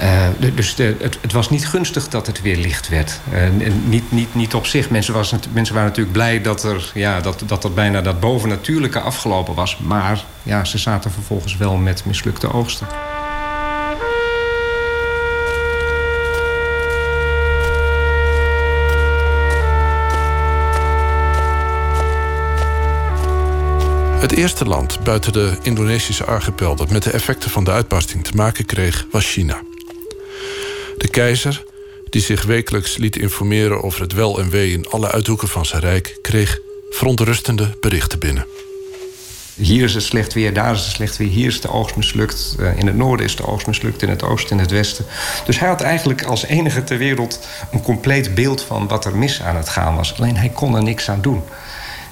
Uh, 0.00 0.54
dus 0.54 0.74
de, 0.74 0.96
het, 1.00 1.18
het, 1.20 1.32
was 1.32 1.50
niet 1.50 1.68
gunstig 1.68 2.08
dat 2.08 2.26
het 2.26 2.42
weer 2.42 2.56
licht 2.56 2.88
werd. 2.88 3.20
Uh, 3.32 3.68
niet, 3.84 4.12
niet, 4.12 4.34
niet 4.34 4.54
op 4.54 4.66
zich. 4.66 4.90
Mensen, 4.90 5.14
was, 5.14 5.34
mensen 5.52 5.74
waren 5.74 5.88
natuurlijk 5.88 6.16
blij 6.16 6.40
dat 6.40 6.64
er, 6.64 6.90
ja, 6.94 7.20
dat, 7.20 7.42
dat 7.46 7.74
bijna 7.74 8.00
dat 8.00 8.20
bovennatuurlijke 8.20 9.00
afgelopen 9.00 9.54
was. 9.54 9.78
Maar 9.78 10.24
ja, 10.42 10.64
ze 10.64 10.78
zaten 10.78 11.10
vervolgens 11.10 11.56
wel 11.56 11.76
met 11.76 12.04
mislukte 12.04 12.52
oogsten. 12.52 12.86
Het 24.20 24.32
eerste 24.32 24.64
land 24.64 25.04
buiten 25.04 25.32
de 25.32 25.56
Indonesische 25.62 26.24
archipel 26.24 26.76
dat 26.76 26.90
met 26.90 27.02
de 27.02 27.10
effecten 27.10 27.50
van 27.50 27.64
de 27.64 27.70
uitbarsting 27.70 28.24
te 28.24 28.34
maken 28.34 28.64
kreeg, 28.64 29.06
was 29.10 29.26
China. 29.26 29.60
De 30.98 31.08
keizer, 31.08 31.64
die 32.10 32.22
zich 32.22 32.44
wekelijks 32.44 32.96
liet 32.96 33.16
informeren 33.16 33.82
over 33.82 34.00
het 34.00 34.12
wel 34.12 34.38
en 34.38 34.50
wee 34.50 34.72
in 34.72 34.88
alle 34.88 35.10
uithoeken 35.10 35.48
van 35.48 35.66
zijn 35.66 35.80
rijk, 35.80 36.18
kreeg 36.22 36.58
verontrustende 36.90 37.76
berichten 37.80 38.18
binnen. 38.18 38.46
Hier 39.54 39.84
is 39.84 39.94
het 39.94 40.02
slecht 40.02 40.32
weer, 40.32 40.54
daar 40.54 40.74
is 40.74 40.80
het 40.80 40.94
slecht 40.94 41.16
weer, 41.16 41.28
hier 41.28 41.46
is 41.46 41.60
de 41.60 41.70
oogst 41.70 41.96
mislukt. 41.96 42.56
Eh, 42.58 42.78
in 42.78 42.86
het 42.86 42.96
noorden 42.96 43.26
is 43.26 43.36
de 43.36 43.46
oogst 43.46 43.66
mislukt, 43.66 44.02
in 44.02 44.08
het 44.08 44.22
oosten, 44.22 44.56
in 44.56 44.62
het 44.62 44.70
westen. 44.70 45.04
Dus 45.46 45.58
hij 45.58 45.68
had 45.68 45.80
eigenlijk 45.80 46.24
als 46.24 46.44
enige 46.44 46.84
ter 46.84 46.98
wereld 46.98 47.46
een 47.72 47.82
compleet 47.82 48.34
beeld 48.34 48.62
van 48.62 48.88
wat 48.88 49.04
er 49.04 49.16
mis 49.16 49.42
aan 49.42 49.56
het 49.56 49.68
gaan 49.68 49.96
was. 49.96 50.14
Alleen 50.18 50.36
hij 50.36 50.48
kon 50.48 50.76
er 50.76 50.82
niks 50.82 51.10
aan 51.10 51.20
doen. 51.20 51.42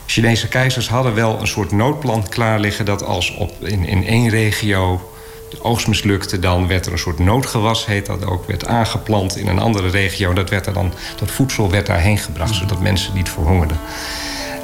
Chinese 0.07 0.49
keizers 0.49 0.89
hadden 0.89 1.15
wel 1.15 1.41
een 1.41 1.47
soort 1.47 1.73
noodplan 1.73 2.29
klaar 2.29 2.61
liggen 2.61 2.85
dat 2.85 3.05
als 3.05 3.35
op, 3.35 3.65
in, 3.65 3.85
in 3.85 4.07
één 4.07 4.29
regio 4.29 5.11
de 5.51 5.63
oogst 5.63 5.87
mislukte, 5.87 6.39
dan 6.39 6.67
werd 6.67 6.87
er 6.87 6.93
een 6.93 6.99
soort 6.99 7.19
noodgewas, 7.19 7.87
heet 7.87 8.07
dat 8.07 8.25
ook, 8.25 8.47
werd 8.47 8.67
aangeplant 8.67 9.37
in 9.37 9.49
een 9.49 9.59
andere 9.59 9.89
regio. 9.89 10.33
Dat, 10.33 10.51
werd 10.51 10.67
er 10.67 10.73
dan, 10.73 10.93
dat 11.19 11.31
voedsel 11.31 11.71
werd 11.71 11.87
daarheen 11.87 12.19
gebracht, 12.19 12.55
zodat 12.55 12.81
mensen 12.81 13.15
niet 13.15 13.29
verhongerden. 13.29 13.79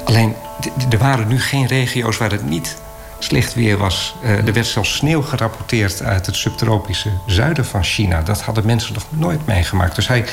Alleen, 0.04 0.34
er 0.90 0.98
waren 0.98 1.28
nu 1.28 1.40
geen 1.40 1.66
regio's 1.66 2.16
waar 2.16 2.30
het 2.30 2.48
niet 2.48 2.76
slecht 3.18 3.54
weer 3.54 3.76
was. 3.76 4.14
Uh, 4.22 4.30
er 4.30 4.52
werd 4.52 4.66
zelfs 4.66 4.94
sneeuw 4.94 5.22
gerapporteerd 5.22 6.02
uit 6.02 6.26
het 6.26 6.36
subtropische 6.36 7.10
zuiden 7.26 7.64
van 7.64 7.84
China. 7.84 8.22
Dat 8.22 8.42
hadden 8.42 8.66
mensen 8.66 8.94
nog 8.94 9.06
nooit 9.08 9.46
meegemaakt. 9.46 9.94
Dus 9.94 10.08
hij, 10.08 10.24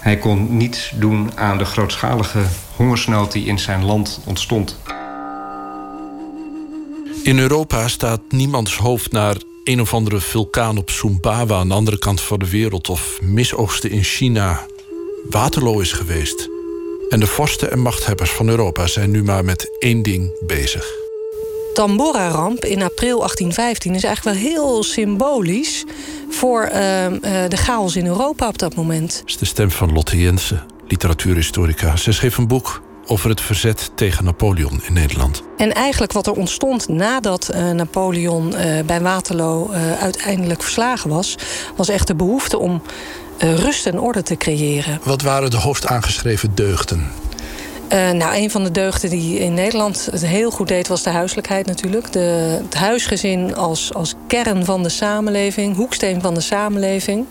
hij 0.00 0.16
kon 0.16 0.56
niets 0.56 0.92
doen 0.94 1.30
aan 1.34 1.58
de 1.58 1.64
grootschalige 1.64 2.42
hongersnood 2.76 3.32
die 3.32 3.46
in 3.46 3.58
zijn 3.58 3.84
land 3.84 4.20
ontstond. 4.24 4.78
In 7.22 7.38
Europa 7.38 7.88
staat 7.88 8.20
niemands 8.28 8.76
hoofd 8.76 9.12
naar 9.12 9.36
een 9.66 9.80
of 9.80 9.94
andere 9.94 10.20
vulkaan 10.20 10.78
op 10.78 10.90
Sumbawa 10.90 11.58
aan 11.58 11.68
de 11.68 11.74
andere 11.74 11.98
kant 11.98 12.20
van 12.20 12.38
de 12.38 12.50
wereld 12.50 12.88
of 12.88 13.18
misoogsten 13.22 13.90
in 13.90 14.02
China. 14.02 14.66
Waterloo 15.30 15.80
is 15.80 15.92
geweest. 15.92 16.48
En 17.08 17.20
de 17.20 17.26
vorsten 17.26 17.70
en 17.70 17.78
machthebbers 17.78 18.30
van 18.30 18.48
Europa 18.48 18.86
zijn 18.86 19.10
nu 19.10 19.22
maar 19.22 19.44
met 19.44 19.76
één 19.78 20.02
ding 20.02 20.46
bezig. 20.46 20.92
Tambora-ramp 21.74 22.64
in 22.64 22.82
april 22.82 23.16
1815 23.16 23.94
is 23.94 24.04
eigenlijk 24.04 24.38
wel 24.38 24.50
heel 24.50 24.82
symbolisch 24.82 25.84
voor 26.30 26.62
uh, 26.62 26.72
de 27.48 27.56
chaos 27.56 27.96
in 27.96 28.06
Europa 28.06 28.48
op 28.48 28.58
dat 28.58 28.74
moment. 28.74 29.18
Dat 29.18 29.28
is 29.28 29.36
de 29.36 29.44
stem 29.44 29.70
van 29.70 29.92
Lotte 29.92 30.18
Jensen, 30.18 30.66
literatuurhistorica. 30.88 31.96
Ze 31.96 32.12
schreef 32.12 32.38
een 32.38 32.48
boek 32.48 32.82
over 33.06 33.30
het 33.30 33.40
verzet 33.40 33.90
tegen 33.94 34.24
Napoleon 34.24 34.80
in 34.82 34.92
Nederland. 34.92 35.42
En 35.56 35.72
eigenlijk 35.72 36.12
wat 36.12 36.26
er 36.26 36.32
ontstond 36.32 36.88
nadat 36.88 37.50
uh, 37.54 37.70
Napoleon 37.70 38.52
uh, 38.52 38.80
bij 38.86 39.00
Waterloo 39.00 39.70
uh, 39.72 40.02
uiteindelijk 40.02 40.62
verslagen 40.62 41.10
was, 41.10 41.38
was 41.76 41.88
echt 41.88 42.06
de 42.06 42.14
behoefte 42.14 42.58
om 42.58 42.82
rust 43.38 43.86
en 43.86 44.00
orde 44.00 44.22
te 44.22 44.36
creëren. 44.36 45.00
Wat 45.02 45.22
waren 45.22 45.50
de 45.50 45.56
hoofdaangeschreven 45.56 46.54
deugden? 46.54 47.12
Uh, 47.92 48.10
nou, 48.10 48.36
een 48.36 48.50
van 48.50 48.64
de 48.64 48.70
deugden 48.70 49.10
die 49.10 49.38
in 49.38 49.54
Nederland 49.54 50.08
het 50.10 50.26
heel 50.26 50.50
goed 50.50 50.68
deed, 50.68 50.88
was 50.88 51.02
de 51.02 51.10
huiselijkheid 51.10 51.66
natuurlijk. 51.66 52.12
De, 52.12 52.58
het 52.62 52.74
huisgezin 52.74 53.54
als, 53.54 53.94
als 53.94 54.14
kern 54.26 54.64
van 54.64 54.82
de 54.82 54.88
samenleving, 54.88 55.76
hoeksteen 55.76 56.20
van 56.20 56.34
de 56.34 56.40
samenleving. 56.40 57.26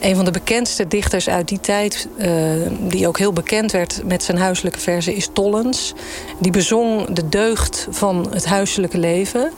Een 0.00 0.16
van 0.16 0.24
de 0.24 0.30
bekendste 0.30 0.88
dichters 0.88 1.28
uit 1.28 1.48
die 1.48 1.60
tijd, 1.60 2.08
uh, 2.18 2.28
die 2.80 3.08
ook 3.08 3.18
heel 3.18 3.32
bekend 3.32 3.72
werd 3.72 4.00
met 4.04 4.22
zijn 4.22 4.38
huiselijke 4.38 4.78
verzen, 4.78 5.14
is 5.14 5.28
Tollens. 5.32 5.92
Die 6.38 6.52
bezong 6.52 7.06
de 7.12 7.28
deugd 7.28 7.86
van 7.90 8.26
het 8.30 8.46
huiselijke 8.46 8.98
leven. 8.98 9.52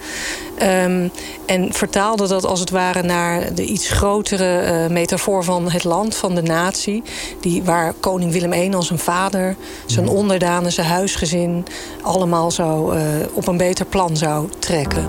Um, 0.62 1.10
en 1.46 1.72
vertaalde 1.72 2.28
dat 2.28 2.44
als 2.44 2.60
het 2.60 2.70
ware 2.70 3.02
naar 3.02 3.54
de 3.54 3.64
iets 3.64 3.90
grotere 3.90 4.62
uh, 4.62 4.90
metafoor 4.90 5.44
van 5.44 5.70
het 5.70 5.84
land, 5.84 6.14
van 6.14 6.34
de 6.34 6.42
natie. 6.42 7.02
Die, 7.40 7.62
waar 7.62 7.92
koning 8.00 8.32
Willem 8.32 8.52
I 8.52 8.74
als 8.74 8.90
een 8.90 8.98
vader, 8.98 9.56
zijn 9.86 10.08
onderdanen, 10.08 10.72
zijn 10.72 10.86
huisgezin... 10.86 11.66
allemaal 12.02 12.50
zo 12.50 12.92
uh, 12.92 13.00
op 13.32 13.46
een 13.46 13.56
beter 13.56 13.86
plan 13.86 14.16
zou 14.16 14.48
trekken. 14.58 15.08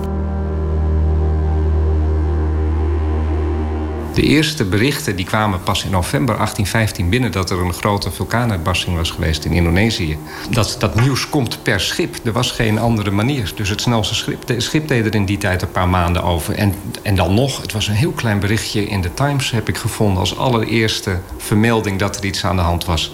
De 4.18 4.24
eerste 4.24 4.64
berichten 4.64 5.16
die 5.16 5.24
kwamen 5.24 5.62
pas 5.62 5.84
in 5.84 5.90
november 5.90 6.34
1815 6.34 7.08
binnen... 7.08 7.32
dat 7.32 7.50
er 7.50 7.60
een 7.60 7.72
grote 7.72 8.10
vulkaanuitbarsting 8.10 8.96
was 8.96 9.10
geweest 9.10 9.44
in 9.44 9.52
Indonesië. 9.52 10.18
Dat, 10.50 10.76
dat 10.78 11.00
nieuws 11.00 11.28
komt 11.28 11.62
per 11.62 11.80
schip. 11.80 12.16
Er 12.24 12.32
was 12.32 12.50
geen 12.50 12.78
andere 12.78 13.10
manier. 13.10 13.52
Dus 13.54 13.68
het 13.68 13.80
snelste 13.80 14.14
schip, 14.14 14.46
de 14.46 14.60
schip 14.60 14.88
deed 14.88 15.06
er 15.06 15.14
in 15.14 15.24
die 15.24 15.38
tijd 15.38 15.62
een 15.62 15.70
paar 15.70 15.88
maanden 15.88 16.22
over. 16.22 16.54
En, 16.54 16.74
en 17.02 17.14
dan 17.14 17.34
nog, 17.34 17.62
het 17.62 17.72
was 17.72 17.88
een 17.88 17.94
heel 17.94 18.10
klein 18.10 18.40
berichtje 18.40 18.86
in 18.86 19.00
de 19.00 19.14
Times... 19.14 19.50
heb 19.50 19.68
ik 19.68 19.76
gevonden 19.76 20.18
als 20.18 20.36
allereerste 20.36 21.18
vermelding 21.36 21.98
dat 21.98 22.16
er 22.16 22.24
iets 22.24 22.44
aan 22.44 22.56
de 22.56 22.62
hand 22.62 22.84
was. 22.84 23.12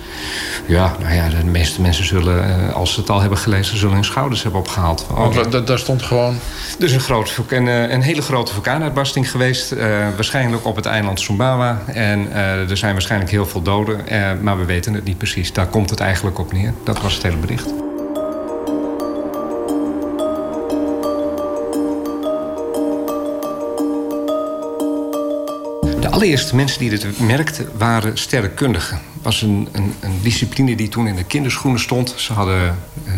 Ja, 0.66 0.96
nou 1.00 1.14
ja, 1.14 1.28
de 1.28 1.44
meeste 1.44 1.80
mensen 1.80 2.04
zullen, 2.04 2.68
eh, 2.68 2.74
als 2.74 2.92
ze 2.92 3.00
het 3.00 3.10
al 3.10 3.20
hebben 3.20 3.38
gelezen... 3.38 3.78
zullen 3.78 3.94
hun 3.94 4.04
schouders 4.04 4.42
hebben 4.42 4.60
opgehaald. 4.60 5.06
Oh, 5.10 5.64
daar 5.64 5.78
stond 5.78 6.02
gewoon... 6.02 6.38
Dus 6.78 6.92
een, 6.92 7.00
groot, 7.00 7.40
een, 7.48 7.68
eh, 7.68 7.90
een 7.90 8.02
hele 8.02 8.22
grote 8.22 8.52
vulkaanuitbarsting 8.52 9.30
geweest. 9.30 9.72
Uh, 9.72 9.78
waarschijnlijk 10.14 10.66
op 10.66 10.76
het 10.76 10.86
eiland 10.94 11.20
Sumbawa. 11.20 11.82
En 11.86 12.26
uh, 12.26 12.70
er 12.70 12.76
zijn 12.76 12.92
waarschijnlijk 12.92 13.30
heel 13.30 13.46
veel 13.46 13.62
doden, 13.62 14.00
uh, 14.12 14.32
maar 14.42 14.58
we 14.58 14.64
weten 14.64 14.94
het 14.94 15.04
niet 15.04 15.18
precies. 15.18 15.52
Daar 15.52 15.66
komt 15.66 15.90
het 15.90 16.00
eigenlijk 16.00 16.38
op 16.38 16.52
neer. 16.52 16.72
Dat 16.84 17.02
was 17.02 17.14
het 17.14 17.22
hele 17.22 17.36
bericht. 17.36 17.68
De 26.00 26.10
allereerste 26.10 26.56
mensen 26.56 26.78
die 26.80 26.90
dit 26.90 27.20
merkten 27.20 27.68
waren 27.76 28.18
sterrenkundigen. 28.18 28.96
Het 28.96 29.22
was 29.22 29.42
een, 29.42 29.68
een, 29.72 29.94
een, 30.00 30.18
discipline 30.22 30.76
die 30.76 30.88
toen 30.88 31.06
in 31.06 31.16
de 31.16 31.24
kinderschoenen 31.24 31.80
stond. 31.80 32.14
Ze 32.16 32.32
hadden 32.32 32.78
uh, 33.04 33.12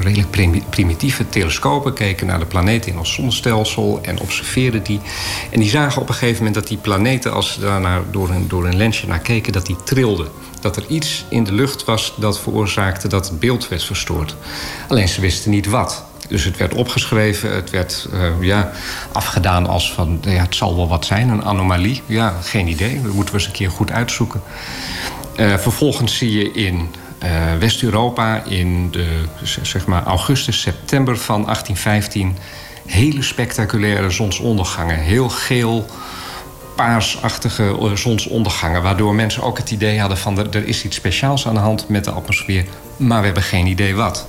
redelijk 0.00 0.60
primitieve 0.70 1.28
telescopen, 1.28 1.92
keken 1.92 2.26
naar 2.26 2.38
de 2.38 2.46
planeten 2.46 2.92
in 2.92 2.98
ons 2.98 3.12
zonnestelsel 3.12 3.98
en 4.02 4.20
observeerden 4.20 4.82
die. 4.82 5.00
En 5.50 5.60
die 5.60 5.68
zagen 5.68 6.02
op 6.02 6.08
een 6.08 6.14
gegeven 6.14 6.36
moment 6.36 6.54
dat 6.54 6.66
die 6.66 6.78
planeten, 6.78 7.32
als 7.32 7.52
ze 7.52 7.60
daar 7.60 8.02
door, 8.10 8.30
een, 8.30 8.48
door 8.48 8.66
een 8.66 8.76
lensje 8.76 9.06
naar 9.06 9.18
keken, 9.18 9.52
dat 9.52 9.66
die 9.66 9.76
trilden. 9.84 10.28
Dat 10.60 10.76
er 10.76 10.84
iets 10.88 11.24
in 11.28 11.44
de 11.44 11.52
lucht 11.52 11.84
was 11.84 12.14
dat 12.16 12.40
veroorzaakte 12.40 13.08
dat 13.08 13.28
het 13.28 13.40
beeld 13.40 13.68
werd 13.68 13.84
verstoord. 13.84 14.36
Alleen 14.88 15.08
ze 15.08 15.20
wisten 15.20 15.50
niet 15.50 15.66
wat. 15.66 16.04
Dus 16.28 16.44
het 16.44 16.56
werd 16.56 16.74
opgeschreven, 16.74 17.54
het 17.54 17.70
werd 17.70 18.08
uh, 18.12 18.30
ja, 18.40 18.70
afgedaan 19.12 19.66
als 19.66 19.92
van... 19.92 20.18
Ja, 20.20 20.42
het 20.42 20.54
zal 20.54 20.76
wel 20.76 20.88
wat 20.88 21.04
zijn, 21.04 21.28
een 21.28 21.44
anomalie. 21.44 22.02
Ja, 22.06 22.34
geen 22.42 22.68
idee, 22.68 23.02
dat 23.02 23.12
moeten 23.12 23.34
we 23.34 23.40
eens 23.40 23.48
een 23.48 23.54
keer 23.54 23.70
goed 23.70 23.90
uitzoeken. 23.90 24.42
Uh, 25.36 25.56
vervolgens 25.56 26.16
zie 26.16 26.32
je 26.32 26.52
in 26.52 26.88
uh, 27.24 27.54
West-Europa 27.58 28.42
in 28.44 28.90
de 28.90 29.24
zeg 29.62 29.86
maar 29.86 30.02
augustus, 30.02 30.60
september 30.60 31.18
van 31.18 31.42
1815 31.44 32.36
hele 32.88 33.22
spectaculaire 33.22 34.10
zonsondergangen. 34.10 34.98
Heel 34.98 35.28
geel, 35.28 35.86
paarsachtige 36.76 37.90
zonsondergangen. 37.94 38.82
Waardoor 38.82 39.14
mensen 39.14 39.42
ook 39.42 39.58
het 39.58 39.70
idee 39.70 40.00
hadden 40.00 40.18
van 40.18 40.52
er 40.52 40.66
is 40.66 40.84
iets 40.84 40.96
speciaals 40.96 41.46
aan 41.46 41.54
de 41.54 41.60
hand 41.60 41.88
met 41.88 42.04
de 42.04 42.10
atmosfeer. 42.10 42.64
Maar 42.96 43.18
we 43.18 43.24
hebben 43.24 43.42
geen 43.42 43.66
idee 43.66 43.94
wat. 43.94 44.26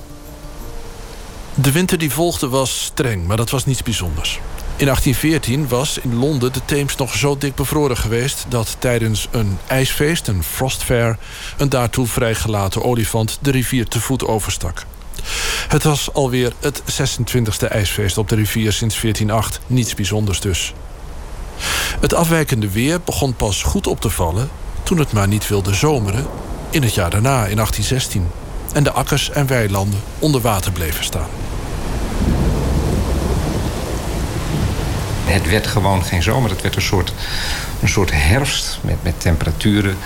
De 1.54 1.72
winter 1.72 1.98
die 1.98 2.10
volgde 2.10 2.48
was 2.48 2.84
streng, 2.84 3.26
maar 3.26 3.36
dat 3.36 3.50
was 3.50 3.66
niets 3.66 3.82
bijzonders. 3.82 4.40
In 4.80 4.86
1814 4.86 5.68
was 5.68 5.98
in 5.98 6.16
Londen 6.16 6.52
de 6.52 6.60
Theems 6.64 6.96
nog 6.96 7.14
zo 7.14 7.38
dik 7.38 7.54
bevroren 7.54 7.96
geweest... 7.96 8.44
dat 8.48 8.76
tijdens 8.78 9.28
een 9.30 9.58
ijsfeest, 9.66 10.28
een 10.28 10.42
frost 10.42 10.82
fair... 10.82 11.18
een 11.56 11.68
daartoe 11.68 12.06
vrijgelaten 12.06 12.84
olifant 12.84 13.38
de 13.40 13.50
rivier 13.50 13.88
te 13.88 14.00
voet 14.00 14.26
overstak. 14.26 14.84
Het 15.68 15.82
was 15.82 16.12
alweer 16.12 16.52
het 16.60 16.82
26e 16.82 17.68
ijsfeest 17.68 18.18
op 18.18 18.28
de 18.28 18.34
rivier 18.34 18.72
sinds 18.72 19.00
1408. 19.00 19.60
Niets 19.66 19.94
bijzonders 19.94 20.40
dus. 20.40 20.72
Het 22.00 22.14
afwijkende 22.14 22.70
weer 22.70 23.00
begon 23.00 23.34
pas 23.34 23.62
goed 23.62 23.86
op 23.86 24.00
te 24.00 24.10
vallen 24.10 24.50
toen 24.82 24.98
het 24.98 25.12
maar 25.12 25.28
niet 25.28 25.48
wilde 25.48 25.74
zomeren 25.74 26.26
in 26.70 26.82
het 26.82 26.94
jaar 26.94 27.10
daarna, 27.10 27.46
in 27.46 27.56
1816. 27.56 28.28
En 28.72 28.84
de 28.84 28.92
akkers 28.92 29.30
en 29.30 29.46
weilanden 29.46 30.00
onder 30.18 30.40
water 30.40 30.72
bleven 30.72 31.04
staan. 31.04 31.39
Het 35.32 35.50
werd 35.50 35.66
gewoon 35.66 36.04
geen 36.04 36.22
zomer. 36.22 36.50
Het 36.50 36.62
werd 36.62 36.76
een 36.76 36.82
soort, 36.82 37.12
een 37.80 37.88
soort 37.88 38.10
herfst 38.12 38.78
met, 38.80 38.96
met 39.02 39.20
temperaturen. 39.20 39.96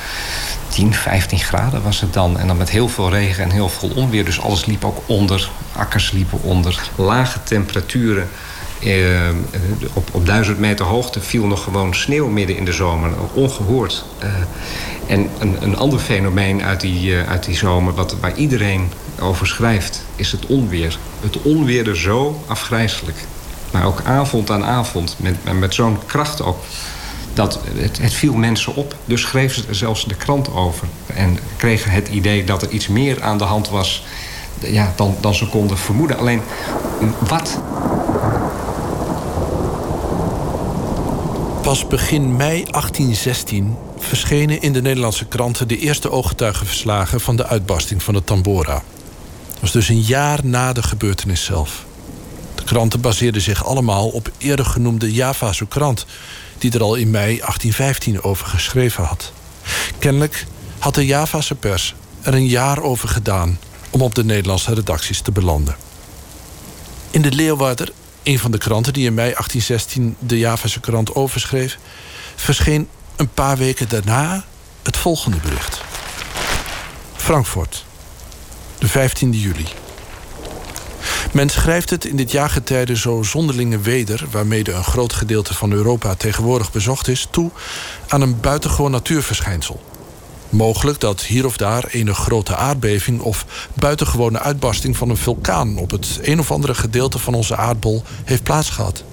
10, 0.68 0.94
15 0.94 1.38
graden 1.38 1.82
was 1.82 2.00
het 2.00 2.12
dan. 2.12 2.38
En 2.38 2.46
dan 2.46 2.56
met 2.56 2.70
heel 2.70 2.88
veel 2.88 3.10
regen 3.10 3.44
en 3.44 3.50
heel 3.50 3.68
veel 3.68 3.90
onweer. 3.94 4.24
Dus 4.24 4.40
alles 4.40 4.64
liep 4.64 4.84
ook 4.84 5.02
onder. 5.06 5.50
Akkers 5.72 6.10
liepen 6.10 6.42
onder. 6.42 6.90
Lage 6.96 7.42
temperaturen. 7.42 8.28
Eh, 8.80 9.28
op, 9.92 10.08
op 10.12 10.26
duizend 10.26 10.58
meter 10.58 10.86
hoogte 10.86 11.20
viel 11.20 11.46
nog 11.46 11.62
gewoon 11.62 11.94
sneeuw 11.94 12.28
midden 12.28 12.56
in 12.56 12.64
de 12.64 12.72
zomer. 12.72 13.10
Ongehoord. 13.34 14.04
Eh, 14.18 14.28
en 15.06 15.30
een, 15.38 15.56
een 15.60 15.76
ander 15.76 15.98
fenomeen 15.98 16.62
uit 16.62 16.80
die, 16.80 17.10
uh, 17.10 17.28
uit 17.28 17.44
die 17.44 17.56
zomer... 17.56 17.94
Wat, 17.94 18.16
waar 18.20 18.34
iedereen 18.36 18.92
over 19.20 19.46
schrijft, 19.46 20.04
is 20.16 20.32
het 20.32 20.46
onweer. 20.46 20.98
Het 21.20 21.42
onweerde 21.42 21.96
zo 21.96 22.42
afgrijzelijk. 22.46 23.16
Maar 23.74 23.86
ook 23.86 24.00
avond 24.04 24.50
aan 24.50 24.64
avond, 24.64 25.16
met, 25.16 25.58
met 25.58 25.74
zo'n 25.74 25.98
kracht 26.06 26.42
ook... 26.42 26.58
dat 27.32 27.60
het, 27.76 27.98
het 27.98 28.12
viel 28.12 28.34
mensen 28.34 28.74
op. 28.74 28.96
Dus 29.04 29.20
schreef 29.20 29.54
ze 29.54 29.64
zelfs 29.70 30.04
de 30.04 30.14
krant 30.14 30.52
over. 30.52 30.86
En 31.06 31.38
kregen 31.56 31.90
het 31.90 32.08
idee 32.08 32.44
dat 32.44 32.62
er 32.62 32.68
iets 32.68 32.88
meer 32.88 33.22
aan 33.22 33.38
de 33.38 33.44
hand 33.44 33.68
was... 33.68 34.04
Ja, 34.58 34.92
dan, 34.96 35.16
dan 35.20 35.34
ze 35.34 35.48
konden 35.48 35.78
vermoeden. 35.78 36.18
Alleen, 36.18 36.40
wat 37.18 37.60
Pas 41.62 41.86
begin 41.86 42.36
mei 42.36 42.64
1816 42.64 43.76
verschenen 43.98 44.62
in 44.62 44.72
de 44.72 44.82
Nederlandse 44.82 45.24
kranten 45.24 45.68
de 45.68 45.78
eerste 45.78 46.10
ooggetuigenverslagen 46.10 47.20
van 47.20 47.36
de 47.36 47.46
uitbarsting 47.46 48.02
van 48.02 48.14
de 48.14 48.24
Tambora. 48.24 48.82
Dat 49.50 49.60
was 49.60 49.72
dus 49.72 49.88
een 49.88 50.00
jaar 50.00 50.38
na 50.42 50.72
de 50.72 50.82
gebeurtenis 50.82 51.44
zelf. 51.44 51.84
Kranten 52.64 53.00
baseerden 53.00 53.42
zich 53.42 53.64
allemaal 53.64 54.08
op 54.08 54.30
eerder 54.38 54.66
genoemde 54.66 55.12
Javase 55.12 55.66
krant, 55.66 56.06
die 56.58 56.72
er 56.72 56.82
al 56.82 56.94
in 56.94 57.10
mei 57.10 57.38
1815 57.38 58.22
over 58.22 58.46
geschreven 58.46 59.04
had. 59.04 59.32
Kennelijk 59.98 60.46
had 60.78 60.94
de 60.94 61.06
Javase 61.06 61.54
pers 61.54 61.94
er 62.22 62.34
een 62.34 62.46
jaar 62.46 62.82
over 62.82 63.08
gedaan 63.08 63.58
om 63.90 64.02
op 64.02 64.14
de 64.14 64.24
Nederlandse 64.24 64.74
redacties 64.74 65.20
te 65.20 65.32
belanden. 65.32 65.76
In 67.10 67.22
de 67.22 67.32
Leeuwarder 67.32 67.92
een 68.22 68.38
van 68.38 68.50
de 68.50 68.58
kranten 68.58 68.92
die 68.92 69.06
in 69.06 69.14
mei 69.14 69.32
1816 69.32 70.16
de 70.18 70.38
Javase 70.38 70.80
krant 70.80 71.14
overschreef, 71.14 71.78
verscheen 72.36 72.88
een 73.16 73.28
paar 73.28 73.56
weken 73.56 73.88
daarna 73.88 74.44
het 74.82 74.96
volgende 74.96 75.36
bericht. 75.36 75.80
Frankfurt, 77.16 77.84
de 78.78 78.88
15e 78.88 79.28
juli. 79.30 79.66
Men 81.34 81.48
schrijft 81.48 81.90
het 81.90 82.04
in 82.04 82.16
dit 82.16 82.30
jaargetijde 82.30 82.96
zo 82.96 83.22
zonderlinge 83.22 83.78
weder, 83.78 84.24
waarmee 84.30 84.74
een 84.74 84.84
groot 84.84 85.12
gedeelte 85.12 85.54
van 85.54 85.72
Europa 85.72 86.14
tegenwoordig 86.14 86.72
bezocht 86.72 87.08
is, 87.08 87.28
toe 87.30 87.50
aan 88.08 88.20
een 88.20 88.40
buitengewoon 88.40 88.90
natuurverschijnsel. 88.90 89.82
Mogelijk 90.48 91.00
dat 91.00 91.22
hier 91.22 91.46
of 91.46 91.56
daar 91.56 91.84
een 91.90 92.14
grote 92.14 92.56
aardbeving 92.56 93.20
of 93.20 93.68
buitengewone 93.74 94.38
uitbarsting 94.38 94.96
van 94.96 95.10
een 95.10 95.16
vulkaan 95.16 95.76
op 95.76 95.90
het 95.90 96.18
een 96.22 96.38
of 96.38 96.50
andere 96.50 96.74
gedeelte 96.74 97.18
van 97.18 97.34
onze 97.34 97.56
aardbol 97.56 98.02
heeft 98.24 98.42
plaatsgehad. 98.42 99.04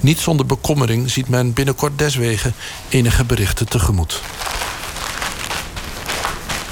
Niet 0.00 0.18
zonder 0.18 0.46
bekommering 0.46 1.10
ziet 1.10 1.28
men 1.28 1.52
binnenkort 1.52 1.98
deswegen 1.98 2.54
enige 2.88 3.24
berichten 3.24 3.68
tegemoet. 3.68 4.20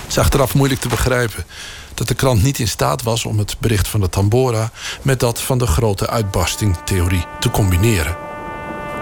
Het 0.02 0.16
is 0.16 0.18
achteraf 0.18 0.54
moeilijk 0.54 0.80
te 0.80 0.88
begrijpen 0.88 1.44
dat 1.98 2.08
de 2.08 2.14
krant 2.14 2.42
niet 2.42 2.58
in 2.58 2.68
staat 2.68 3.02
was 3.02 3.24
om 3.24 3.38
het 3.38 3.56
bericht 3.58 3.88
van 3.88 4.00
de 4.00 4.08
Tambora 4.08 4.70
met 5.02 5.20
dat 5.20 5.40
van 5.40 5.58
de 5.58 5.66
grote 5.66 6.10
uitbarstingtheorie 6.10 7.24
te 7.40 7.50
combineren. 7.50 8.16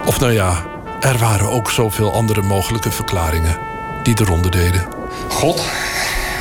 Of 0.07 0.21
nou 0.21 0.33
ja, 0.33 0.65
er 1.01 1.19
waren 1.19 1.51
ook 1.51 1.71
zoveel 1.71 2.13
andere 2.13 2.43
mogelijke 2.43 2.91
verklaringen 2.91 3.59
die 4.03 4.15
de 4.15 4.25
ronde 4.25 4.49
deden. 4.49 4.89
God. 5.29 5.63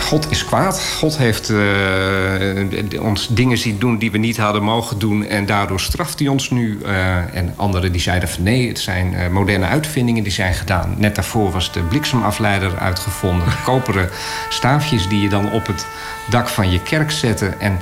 God 0.06 0.32
is 0.32 0.46
kwaad. 0.46 0.84
God 0.98 1.18
heeft 1.18 1.50
uh, 1.50 3.02
ons 3.02 3.28
dingen 3.28 3.58
zien 3.58 3.80
doen 3.80 3.98
die 3.98 4.12
we 4.12 4.18
niet 4.18 4.38
hadden 4.38 4.64
mogen 4.64 5.00
doen. 5.00 5.26
En 5.26 5.46
daardoor 5.46 5.80
straft 5.80 6.20
hij 6.20 6.28
ons 6.28 6.50
nu. 6.50 6.80
Uh, 6.86 7.36
en 7.36 7.54
anderen 7.56 7.92
die 7.92 8.02
zeiden 8.02 8.30
van 8.30 8.44
nee, 8.44 8.68
het 8.68 8.80
zijn 8.80 9.14
uh, 9.14 9.28
moderne 9.28 9.66
uitvindingen 9.66 10.24
die 10.24 10.32
zijn 10.32 10.54
gedaan. 10.54 10.96
Net 10.98 11.16
daarvoor 11.16 11.52
was 11.52 11.72
de 11.72 11.82
bliksemafleider 11.82 12.78
uitgevonden. 12.78 13.48
Koperen 13.64 14.10
staafjes 14.50 15.08
die 15.08 15.22
je 15.22 15.30
dan 15.30 15.52
op 15.52 15.68
het 15.68 15.86
dak 16.30 16.48
van 16.48 16.72
je 16.72 16.82
kerk 16.82 17.12
zette. 17.12 17.46
En 17.60 17.80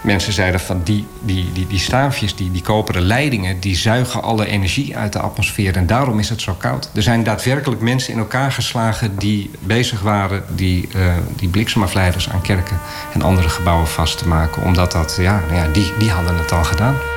mensen 0.00 0.32
zeiden 0.32 0.60
van 0.60 0.80
die, 0.84 1.06
die, 1.20 1.52
die, 1.52 1.66
die 1.66 1.78
staafjes, 1.78 2.34
die, 2.34 2.50
die 2.52 2.62
koperen 2.62 3.02
leidingen... 3.02 3.60
die 3.60 3.76
zuigen 3.76 4.22
alle 4.22 4.46
energie 4.46 4.96
uit 4.96 5.12
de 5.12 5.18
atmosfeer 5.18 5.76
en 5.76 5.86
daarom 5.86 6.18
is 6.18 6.28
het 6.28 6.40
zo 6.40 6.54
koud. 6.58 6.90
Er 6.94 7.02
zijn 7.02 7.22
daadwerkelijk 7.22 7.80
mensen 7.80 8.12
in 8.12 8.18
elkaar 8.18 8.52
geslagen 8.52 9.18
die 9.18 9.50
bezig 9.60 10.00
waren... 10.00 10.44
die, 10.48 10.88
uh, 10.96 11.14
die 11.36 11.48
bliksemafleiders 11.48 12.30
aan 12.30 12.42
kerken 12.42 12.78
en 13.14 13.22
andere 13.22 13.48
gebouwen 13.48 13.86
vast 13.86 14.18
te 14.18 14.28
maken. 14.28 14.62
Omdat 14.62 14.92
dat, 14.92 15.16
ja, 15.20 15.40
nou 15.40 15.54
ja 15.54 15.68
die, 15.72 15.92
die 15.98 16.10
hadden 16.10 16.36
het 16.36 16.52
al 16.52 16.64
gedaan. 16.64 17.15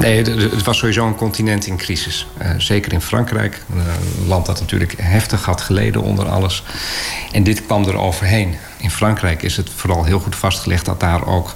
Nee, 0.00 0.22
het 0.24 0.62
was 0.62 0.78
sowieso 0.78 1.06
een 1.06 1.14
continent 1.14 1.66
in 1.66 1.76
crisis. 1.76 2.26
Uh, 2.42 2.50
zeker 2.58 2.92
in 2.92 3.00
Frankrijk, 3.00 3.62
een 3.72 4.26
land 4.26 4.46
dat 4.46 4.60
natuurlijk 4.60 4.94
heftig 4.96 5.44
had 5.44 5.60
geleden 5.60 6.02
onder 6.02 6.28
alles. 6.28 6.62
En 7.32 7.42
dit 7.42 7.66
kwam 7.66 7.84
er 7.84 7.96
overheen. 7.96 8.56
In 8.78 8.90
Frankrijk 8.90 9.42
is 9.42 9.56
het 9.56 9.70
vooral 9.74 10.04
heel 10.04 10.20
goed 10.20 10.36
vastgelegd 10.36 10.84
dat 10.84 11.00
daar 11.00 11.26
ook... 11.26 11.54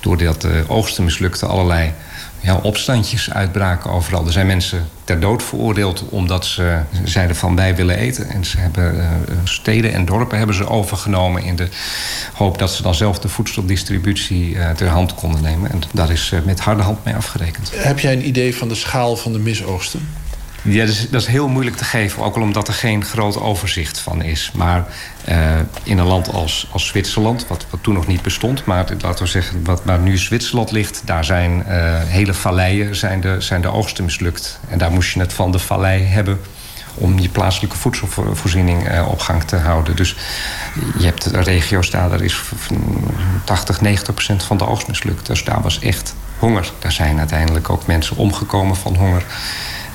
doordat 0.00 0.40
de 0.40 0.64
oogsten 0.66 1.04
mislukte 1.04 1.46
allerlei 1.46 1.92
ja, 2.40 2.56
opstandjes 2.62 3.32
uitbraken 3.32 3.90
overal. 3.90 4.26
Er 4.26 4.32
zijn 4.32 4.46
mensen 4.46 4.88
ter 5.04 5.20
dood 5.20 5.42
veroordeeld 5.42 6.04
omdat 6.08 6.46
ze 6.46 6.78
zeiden 7.04 7.36
van 7.36 7.56
wij 7.56 7.76
willen 7.76 7.96
eten. 7.96 8.28
En 8.28 8.44
ze 8.44 8.58
hebben 8.58 8.94
uh, 8.96 9.04
steden 9.44 9.92
en 9.92 10.04
dorpen 10.04 10.38
hebben 10.38 10.56
ze 10.56 10.68
overgenomen 10.68 11.42
in 11.42 11.56
de 11.56 11.68
hoop 12.32 12.58
dat 12.58 12.70
ze 12.70 12.82
dan 12.82 12.94
zelf 12.94 13.18
de 13.18 13.28
voedseldistributie 13.28 14.50
uh, 14.50 14.70
ter 14.70 14.88
hand 14.88 15.14
konden 15.14 15.42
nemen. 15.42 15.70
En 15.70 15.82
daar 15.92 16.10
is 16.10 16.30
uh, 16.34 16.40
met 16.44 16.60
harde 16.60 16.82
hand 16.82 17.04
mee 17.04 17.14
afgerekend. 17.14 17.70
Heb 17.74 17.98
jij 17.98 18.12
een 18.12 18.26
idee 18.26 18.56
van 18.56 18.68
de 18.68 18.74
schaal 18.74 19.16
van 19.16 19.32
de 19.32 19.38
misoogsten? 19.38 20.08
Ja, 20.70 20.84
dat 20.84 20.94
is, 20.94 21.10
dat 21.10 21.20
is, 21.20 21.26
heel 21.26 21.48
moeilijk 21.48 21.76
te 21.76 21.84
geven, 21.84 22.22
ook 22.22 22.36
al 22.36 22.42
omdat 22.42 22.68
er 22.68 22.74
geen 22.74 23.04
groot 23.04 23.40
overzicht 23.40 23.98
van 23.98 24.22
is. 24.22 24.50
Maar 24.54 24.86
uh, 25.28 25.36
in 25.82 25.98
een 25.98 26.06
land 26.06 26.32
als, 26.32 26.68
als 26.72 26.86
Zwitserland, 26.86 27.46
wat, 27.46 27.66
wat 27.70 27.82
toen 27.82 27.94
nog 27.94 28.06
niet 28.06 28.22
bestond... 28.22 28.64
maar 28.64 28.86
laten 29.00 29.24
we 29.24 29.30
zeggen, 29.30 29.64
wat, 29.64 29.82
waar 29.84 29.98
nu 29.98 30.16
Zwitserland 30.16 30.70
ligt... 30.70 31.02
daar 31.04 31.24
zijn 31.24 31.64
uh, 31.68 32.02
hele 32.04 32.34
valleien 32.34 32.96
zijn 32.96 33.20
de, 33.20 33.40
zijn 33.40 33.60
de 33.60 33.72
oogsten 33.72 34.04
mislukt. 34.04 34.60
En 34.68 34.78
daar 34.78 34.90
moest 34.90 35.12
je 35.12 35.20
het 35.20 35.32
van 35.32 35.52
de 35.52 35.58
vallei 35.58 36.02
hebben 36.02 36.40
om 36.94 37.18
je 37.18 37.28
plaatselijke 37.28 37.76
voedselvoorziening 37.76 38.90
uh, 38.90 39.08
op 39.08 39.20
gang 39.20 39.42
te 39.42 39.56
houden. 39.56 39.96
Dus 39.96 40.16
je 40.98 41.04
hebt 41.04 41.26
regio's 41.26 41.90
daar, 41.90 42.08
daar 42.08 42.22
is 42.22 42.40
80, 43.44 43.80
90 43.80 44.14
procent 44.14 44.42
van 44.42 44.56
de 44.56 44.66
oogst 44.66 44.88
mislukt. 44.88 45.26
Dus 45.26 45.44
daar 45.44 45.62
was 45.62 45.80
echt 45.80 46.14
honger. 46.38 46.72
Daar 46.78 46.92
zijn 46.92 47.18
uiteindelijk 47.18 47.70
ook 47.70 47.86
mensen 47.86 48.16
omgekomen 48.16 48.76
van 48.76 48.94
honger. 48.96 49.24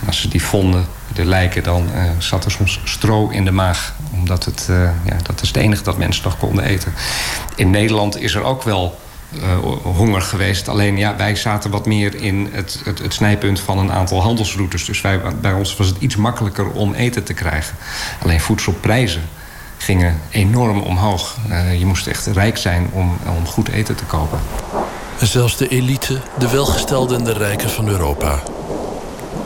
Als 0.05 0.21
ze 0.21 0.27
die 0.27 0.43
vonden, 0.43 0.85
de 1.13 1.25
lijken, 1.25 1.63
dan 1.63 1.89
uh, 1.95 2.03
zat 2.17 2.45
er 2.45 2.51
soms 2.51 2.79
stro 2.83 3.29
in 3.29 3.45
de 3.45 3.51
maag. 3.51 3.93
Omdat 4.13 4.45
het, 4.45 4.67
uh, 4.69 4.89
ja, 5.05 5.15
dat 5.23 5.41
is 5.41 5.47
het 5.47 5.57
enige 5.57 5.83
dat 5.83 5.97
mensen 5.97 6.23
nog 6.23 6.37
konden 6.37 6.63
eten. 6.63 6.93
In 7.55 7.69
Nederland 7.69 8.17
is 8.17 8.35
er 8.35 8.43
ook 8.43 8.63
wel 8.63 8.99
uh, 9.33 9.57
honger 9.83 10.21
geweest. 10.21 10.67
Alleen 10.67 10.97
ja, 10.97 11.15
wij 11.15 11.35
zaten 11.35 11.71
wat 11.71 11.85
meer 11.85 12.15
in 12.15 12.49
het, 12.51 12.81
het, 12.83 12.99
het, 12.99 13.13
snijpunt 13.13 13.59
van 13.59 13.77
een 13.77 13.91
aantal 13.91 14.21
handelsroutes. 14.21 14.85
Dus 14.85 15.01
wij, 15.01 15.21
bij 15.41 15.53
ons 15.53 15.77
was 15.77 15.87
het 15.87 15.97
iets 15.99 16.15
makkelijker 16.15 16.71
om 16.71 16.93
eten 16.93 17.23
te 17.23 17.33
krijgen. 17.33 17.75
Alleen 18.23 18.39
voedselprijzen 18.39 19.21
gingen 19.77 20.19
enorm 20.29 20.81
omhoog. 20.81 21.37
je 21.77 21.85
moest 21.85 22.07
echt 22.07 22.25
rijk 22.25 22.57
zijn 22.57 22.89
om, 22.91 23.17
om 23.37 23.45
goed 23.45 23.69
eten 23.69 23.95
te 23.95 24.03
kopen. 24.03 24.39
En 25.19 25.27
zelfs 25.27 25.57
de 25.57 25.67
elite, 25.67 26.21
de 26.37 26.49
welgestelden 26.49 27.17
en 27.17 27.23
de 27.23 27.33
rijken 27.33 27.69
van 27.69 27.87
Europa 27.87 28.43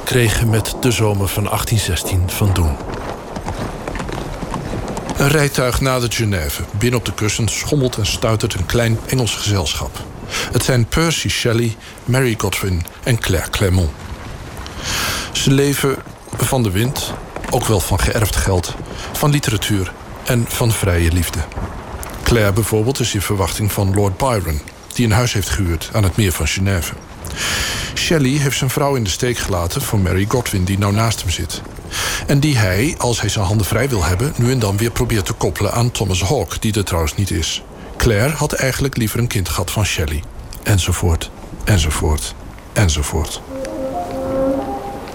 kregen 0.07 0.49
met 0.49 0.75
de 0.81 0.91
zomer 0.91 1.27
van 1.27 1.43
1816 1.43 2.29
van 2.29 2.53
doen. 2.53 2.75
Een 5.17 5.27
rijtuig 5.27 5.81
nadert 5.81 6.15
Genève. 6.15 6.63
Binnen 6.77 6.99
op 6.99 7.05
de 7.05 7.13
kussens 7.13 7.57
schommelt 7.57 7.97
en 7.97 8.05
stuitert 8.05 8.53
een 8.53 8.65
klein 8.65 8.99
Engels 9.07 9.35
gezelschap. 9.35 9.99
Het 10.51 10.63
zijn 10.63 10.85
Percy 10.85 11.29
Shelley, 11.29 11.75
Mary 12.05 12.35
Godwin 12.37 12.85
en 13.03 13.19
Claire 13.19 13.49
Clermont. 13.49 13.89
Ze 15.31 15.51
leven 15.51 15.95
van 16.37 16.63
de 16.63 16.71
wind 16.71 17.13
Ook 17.49 17.65
wel 17.65 17.79
van 17.79 17.99
geërfd 17.99 18.35
geld, 18.35 18.75
van 19.11 19.29
literatuur 19.29 19.91
en 20.25 20.45
van 20.47 20.71
vrije 20.71 21.11
liefde. 21.11 21.39
Claire 22.23 22.53
bijvoorbeeld 22.53 22.99
is 22.99 23.13
in 23.13 23.21
verwachting 23.21 23.71
van 23.71 23.93
Lord 23.93 24.17
Byron, 24.17 24.61
die 24.93 25.05
een 25.05 25.11
huis 25.11 25.33
heeft 25.33 25.49
gehuurd 25.49 25.89
aan 25.93 26.03
het 26.03 26.17
meer 26.17 26.31
van 26.31 26.47
Genève. 26.47 26.93
Shelley 27.97 28.29
heeft 28.29 28.57
zijn 28.57 28.69
vrouw 28.69 28.95
in 28.95 29.03
de 29.03 29.09
steek 29.09 29.37
gelaten 29.37 29.81
voor 29.81 29.99
Mary 29.99 30.25
Godwin, 30.27 30.63
die 30.63 30.77
nou 30.77 30.93
naast 30.93 31.21
hem 31.21 31.29
zit. 31.29 31.61
En 32.27 32.39
die 32.39 32.57
hij, 32.57 32.95
als 32.97 33.21
hij 33.21 33.29
zijn 33.29 33.45
handen 33.45 33.65
vrij 33.65 33.89
wil 33.89 34.03
hebben, 34.03 34.33
nu 34.35 34.51
en 34.51 34.59
dan 34.59 34.77
weer 34.77 34.91
probeert 34.91 35.25
te 35.25 35.33
koppelen 35.33 35.71
aan 35.71 35.91
Thomas 35.91 36.23
Hawke, 36.23 36.59
die 36.59 36.73
er 36.73 36.83
trouwens 36.83 37.15
niet 37.15 37.31
is. 37.31 37.63
Claire 37.97 38.33
had 38.33 38.53
eigenlijk 38.53 38.97
liever 38.97 39.19
een 39.19 39.27
kind 39.27 39.49
gehad 39.49 39.71
van 39.71 39.85
Shelley. 39.85 40.23
Enzovoort, 40.63 41.31
enzovoort, 41.63 42.35
enzovoort. 42.73 43.41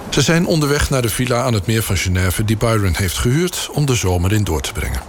Ze 0.09 0.21
zijn 0.21 0.45
onderweg 0.45 0.89
naar 0.89 1.01
de 1.01 1.09
villa 1.09 1.43
aan 1.43 1.53
het 1.53 1.65
meer 1.65 1.83
van 1.83 1.97
Genève 1.97 2.45
die 2.45 2.57
Byron 2.57 2.95
heeft 2.95 3.17
gehuurd 3.17 3.69
om 3.71 3.85
de 3.85 3.95
zomer 3.95 4.33
in 4.33 4.43
door 4.43 4.61
te 4.61 4.71
brengen. 4.71 5.01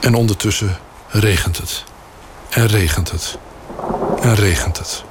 En 0.00 0.14
ondertussen 0.14 0.78
regent 1.08 1.56
het. 1.56 1.84
En 2.50 2.66
regent 2.66 3.10
het. 3.10 3.38
En 4.20 4.34
regent 4.34 4.78
het. 4.78 5.04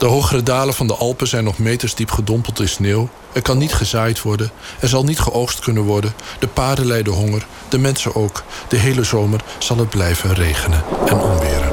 De 0.00 0.06
hogere 0.06 0.42
dalen 0.42 0.74
van 0.74 0.86
de 0.86 0.94
Alpen 0.94 1.26
zijn 1.26 1.44
nog 1.44 1.58
meters 1.58 1.94
diep 1.94 2.10
gedompeld 2.10 2.60
in 2.60 2.68
sneeuw. 2.68 3.08
Er 3.32 3.42
kan 3.42 3.58
niet 3.58 3.74
gezaaid 3.74 4.22
worden. 4.22 4.50
Er 4.80 4.88
zal 4.88 5.04
niet 5.04 5.20
geoogst 5.20 5.58
kunnen 5.58 5.82
worden. 5.82 6.12
De 6.38 6.46
paarden 6.48 6.86
lijden 6.86 7.12
honger. 7.12 7.46
De 7.68 7.78
mensen 7.78 8.14
ook. 8.14 8.42
De 8.68 8.76
hele 8.76 9.04
zomer 9.04 9.40
zal 9.58 9.76
het 9.78 9.90
blijven 9.90 10.34
regenen 10.34 10.82
en 11.06 11.18
onweren. 11.18 11.72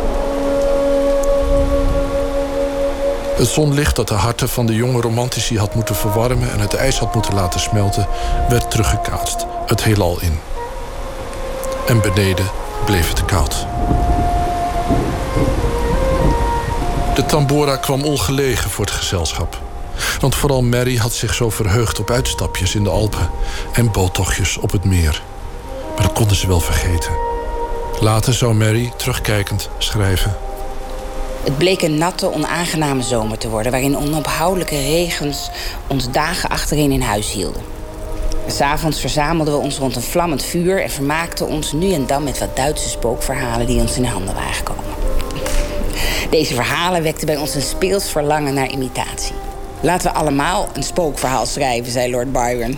Het 3.35 3.47
zonlicht 3.47 3.95
dat 3.95 4.07
de 4.07 4.13
harten 4.13 4.49
van 4.49 4.65
de 4.65 4.75
jonge 4.75 5.01
romantici 5.01 5.57
had 5.57 5.75
moeten 5.75 5.95
verwarmen 5.95 6.51
en 6.51 6.59
het 6.59 6.73
ijs 6.73 6.99
had 6.99 7.13
moeten 7.13 7.33
laten 7.33 7.59
smelten, 7.59 8.07
werd 8.49 8.71
teruggekaatst, 8.71 9.45
het 9.65 9.83
heelal 9.83 10.21
in. 10.21 10.39
En 11.87 12.01
beneden 12.01 12.45
bleef 12.85 13.09
het 13.09 13.25
koud. 13.25 13.65
De 17.17 17.25
tambora 17.25 17.75
kwam 17.75 18.03
ongelegen 18.03 18.69
voor 18.69 18.86
het 18.86 18.93
gezelschap. 18.93 19.62
Want 20.19 20.36
vooral 20.36 20.62
Mary 20.62 20.95
had 20.95 21.13
zich 21.13 21.34
zo 21.34 21.49
verheugd 21.49 21.99
op 21.99 22.10
uitstapjes 22.10 22.75
in 22.75 22.84
de 22.84 22.89
Alpen 22.89 23.30
en 23.73 23.91
boottochtjes 23.91 24.58
op 24.58 24.71
het 24.71 24.84
meer. 24.84 25.21
Maar 25.95 26.03
dat 26.03 26.13
konden 26.13 26.36
ze 26.36 26.47
wel 26.47 26.60
vergeten. 26.60 27.12
Later 27.99 28.34
zou 28.34 28.53
Mary, 28.53 28.91
terugkijkend, 28.97 29.69
schrijven. 29.77 30.36
Het 31.43 31.58
bleek 31.58 31.82
een 31.82 31.97
natte, 31.97 32.34
onaangename 32.34 33.01
zomer 33.01 33.38
te 33.38 33.49
worden... 33.49 33.71
waarin 33.71 33.97
onophoudelijke 33.97 34.80
regens 34.80 35.49
ons 35.88 36.12
dagen 36.12 36.49
achtereen 36.49 36.91
in 36.91 37.01
huis 37.01 37.32
hielden. 37.32 37.62
S'avonds 38.47 38.99
verzamelden 38.99 39.53
we 39.53 39.60
ons 39.60 39.77
rond 39.77 39.95
een 39.95 40.01
vlammend 40.01 40.43
vuur... 40.43 40.82
en 40.82 40.89
vermaakten 40.89 41.47
ons 41.47 41.71
nu 41.71 41.93
en 41.93 42.06
dan 42.06 42.23
met 42.23 42.39
wat 42.39 42.56
Duitse 42.56 42.89
spookverhalen... 42.89 43.67
die 43.67 43.80
ons 43.80 43.95
in 43.95 44.01
de 44.01 44.08
handen 44.08 44.34
waren 44.34 44.53
gekomen. 44.53 44.96
Deze 46.29 46.53
verhalen 46.53 47.03
wekten 47.03 47.25
bij 47.25 47.37
ons 47.37 47.55
een 47.55 47.61
speels 47.61 48.11
verlangen 48.11 48.53
naar 48.53 48.69
imitatie. 48.69 49.35
Laten 49.81 50.11
we 50.11 50.17
allemaal 50.17 50.69
een 50.73 50.83
spookverhaal 50.83 51.45
schrijven, 51.45 51.91
zei 51.91 52.11
Lord 52.11 52.31
Byron. 52.31 52.77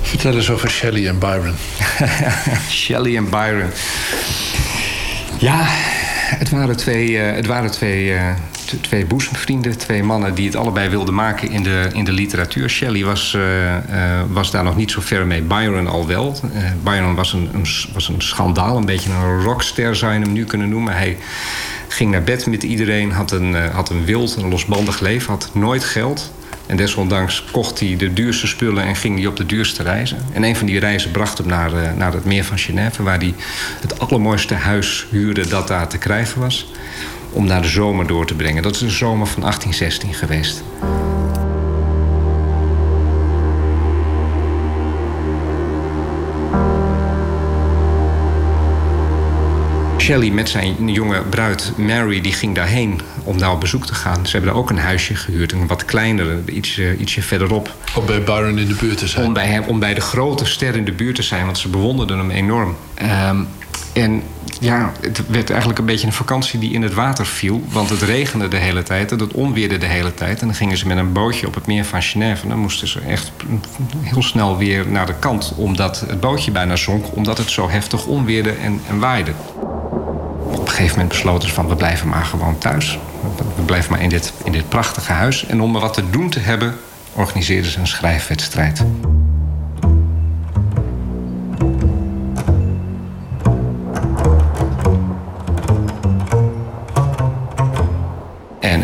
Vertel 0.00 0.34
eens 0.34 0.50
over 0.50 0.70
Shelley 0.70 1.08
en 1.08 1.18
Byron. 1.18 1.54
Shelley 2.70 3.16
en 3.16 3.30
Byron. 3.30 3.70
Ja, 5.38 5.64
het 6.36 6.50
waren 6.50 6.76
twee, 6.76 7.10
uh, 7.10 7.32
het 7.32 7.46
waren 7.46 7.70
twee, 7.70 8.04
uh, 8.04 8.30
twee 8.80 9.06
boezemvrienden. 9.06 9.78
Twee 9.78 10.02
mannen 10.02 10.34
die 10.34 10.46
het 10.46 10.56
allebei 10.56 10.88
wilden 10.88 11.14
maken 11.14 11.50
in 11.50 11.62
de, 11.62 11.88
in 11.92 12.04
de 12.04 12.12
literatuur. 12.12 12.70
Shelley 12.70 13.04
was, 13.04 13.36
uh, 13.36 13.76
was 14.28 14.50
daar 14.50 14.64
nog 14.64 14.76
niet 14.76 14.90
zo 14.90 15.00
ver 15.00 15.26
mee. 15.26 15.42
Byron 15.42 15.86
al 15.86 16.06
wel. 16.06 16.40
Byron 16.82 17.14
was 17.14 17.32
een, 17.32 17.48
was 17.92 18.08
een 18.08 18.22
schandaal. 18.22 18.76
Een 18.76 18.84
beetje 18.84 19.10
een 19.10 19.42
rockster 19.42 19.96
zou 19.96 20.12
je 20.12 20.20
hem 20.20 20.32
nu 20.32 20.44
kunnen 20.44 20.68
noemen. 20.68 20.94
Hij 20.94 21.16
ging 21.88 22.10
naar 22.10 22.22
bed 22.22 22.46
met 22.46 22.62
iedereen. 22.62 23.12
Had 23.12 23.30
een, 23.30 23.54
had 23.54 23.90
een 23.90 24.04
wild, 24.04 24.36
een 24.36 24.48
losbandig 24.48 25.00
leven. 25.00 25.32
Had 25.32 25.50
nooit 25.52 25.84
geld. 25.84 26.32
En 26.70 26.76
desondanks 26.76 27.44
kocht 27.50 27.80
hij 27.80 27.96
de 27.96 28.12
duurste 28.12 28.46
spullen 28.46 28.84
en 28.84 28.96
ging 28.96 29.18
hij 29.18 29.26
op 29.26 29.36
de 29.36 29.46
duurste 29.46 29.82
reizen. 29.82 30.18
En 30.32 30.42
een 30.42 30.56
van 30.56 30.66
die 30.66 30.78
reizen 30.78 31.10
bracht 31.10 31.38
hem 31.38 31.46
naar, 31.46 31.70
naar 31.96 32.12
het 32.12 32.24
meer 32.24 32.44
van 32.44 32.58
Genève... 32.58 33.02
waar 33.02 33.18
hij 33.18 33.34
het 33.80 34.00
allermooiste 34.00 34.54
huis 34.54 35.06
huurde 35.10 35.48
dat 35.48 35.68
daar 35.68 35.88
te 35.88 35.98
krijgen 35.98 36.40
was... 36.40 36.66
om 37.32 37.46
naar 37.46 37.62
de 37.62 37.68
zomer 37.68 38.06
door 38.06 38.26
te 38.26 38.34
brengen. 38.34 38.62
Dat 38.62 38.74
is 38.74 38.78
de 38.78 38.90
zomer 38.90 39.26
van 39.26 39.40
1816 39.40 40.14
geweest. 40.14 40.62
Shelley 50.10 50.30
met 50.30 50.48
zijn 50.48 50.92
jonge 50.92 51.22
bruid 51.22 51.72
Mary 51.76 52.20
die 52.20 52.32
ging 52.32 52.54
daarheen 52.54 53.00
om 53.24 53.38
daar 53.38 53.52
op 53.52 53.60
bezoek 53.60 53.86
te 53.86 53.94
gaan. 53.94 54.26
Ze 54.26 54.30
hebben 54.32 54.50
daar 54.50 54.60
ook 54.60 54.70
een 54.70 54.78
huisje 54.78 55.14
gehuurd, 55.14 55.52
een 55.52 55.66
wat 55.66 55.84
kleinere, 55.84 56.42
ietsje, 56.46 56.96
ietsje 56.96 57.22
verderop. 57.22 57.74
Om 57.94 58.06
bij 58.06 58.22
Byron 58.22 58.58
in 58.58 58.68
de 58.68 58.74
buurt 58.74 58.98
te 58.98 59.06
zijn? 59.06 59.26
Om 59.26 59.32
bij, 59.32 59.46
hem, 59.46 59.62
om 59.62 59.78
bij 59.78 59.94
de 59.94 60.00
grote 60.00 60.44
ster 60.44 60.76
in 60.76 60.84
de 60.84 60.92
buurt 60.92 61.14
te 61.14 61.22
zijn, 61.22 61.44
want 61.44 61.58
ze 61.58 61.68
bewonderden 61.68 62.18
hem 62.18 62.30
enorm. 62.30 62.76
Um, 63.02 63.48
en 63.92 64.22
ja, 64.60 64.92
het 65.00 65.26
werd 65.26 65.50
eigenlijk 65.50 65.78
een 65.78 65.86
beetje 65.86 66.06
een 66.06 66.12
vakantie 66.12 66.58
die 66.58 66.72
in 66.72 66.82
het 66.82 66.94
water 66.94 67.26
viel. 67.26 67.62
Want 67.68 67.90
het 67.90 68.02
regende 68.02 68.48
de 68.48 68.56
hele 68.56 68.82
tijd 68.82 69.12
en 69.12 69.18
het 69.18 69.32
onweerde 69.32 69.78
de 69.78 69.86
hele 69.86 70.14
tijd. 70.14 70.40
En 70.40 70.46
dan 70.46 70.56
gingen 70.56 70.76
ze 70.76 70.86
met 70.86 70.96
een 70.96 71.12
bootje 71.12 71.46
op 71.46 71.54
het 71.54 71.66
meer 71.66 71.84
van 71.84 72.02
Genève. 72.02 72.42
En 72.42 72.48
dan 72.48 72.58
moesten 72.58 72.88
ze 72.88 73.00
echt 73.00 73.32
heel 74.00 74.22
snel 74.22 74.56
weer 74.56 74.88
naar 74.88 75.06
de 75.06 75.14
kant. 75.18 75.52
Omdat 75.56 76.04
het 76.08 76.20
bootje 76.20 76.50
bijna 76.50 76.76
zonk, 76.76 77.16
omdat 77.16 77.38
het 77.38 77.50
zo 77.50 77.68
heftig 77.68 78.06
onweerde 78.06 78.50
en, 78.50 78.80
en 78.88 78.98
waaide 78.98 79.32
op 80.44 80.60
een 80.60 80.68
gegeven 80.68 80.90
moment 80.90 81.08
besloten 81.08 81.48
ze 81.48 81.54
van 81.54 81.68
we 81.68 81.76
blijven 81.76 82.08
maar 82.08 82.24
gewoon 82.24 82.58
thuis. 82.58 82.98
We 83.56 83.62
blijven 83.62 83.90
maar 83.90 84.02
in 84.02 84.08
dit, 84.08 84.32
in 84.44 84.52
dit 84.52 84.68
prachtige 84.68 85.12
huis. 85.12 85.46
En 85.46 85.60
om 85.60 85.74
er 85.74 85.80
wat 85.80 85.94
te 85.94 86.10
doen 86.10 86.30
te 86.30 86.40
hebben, 86.40 86.76
organiseerden 87.12 87.70
ze 87.70 87.78
een 87.78 87.86
schrijfwedstrijd. 87.86 88.84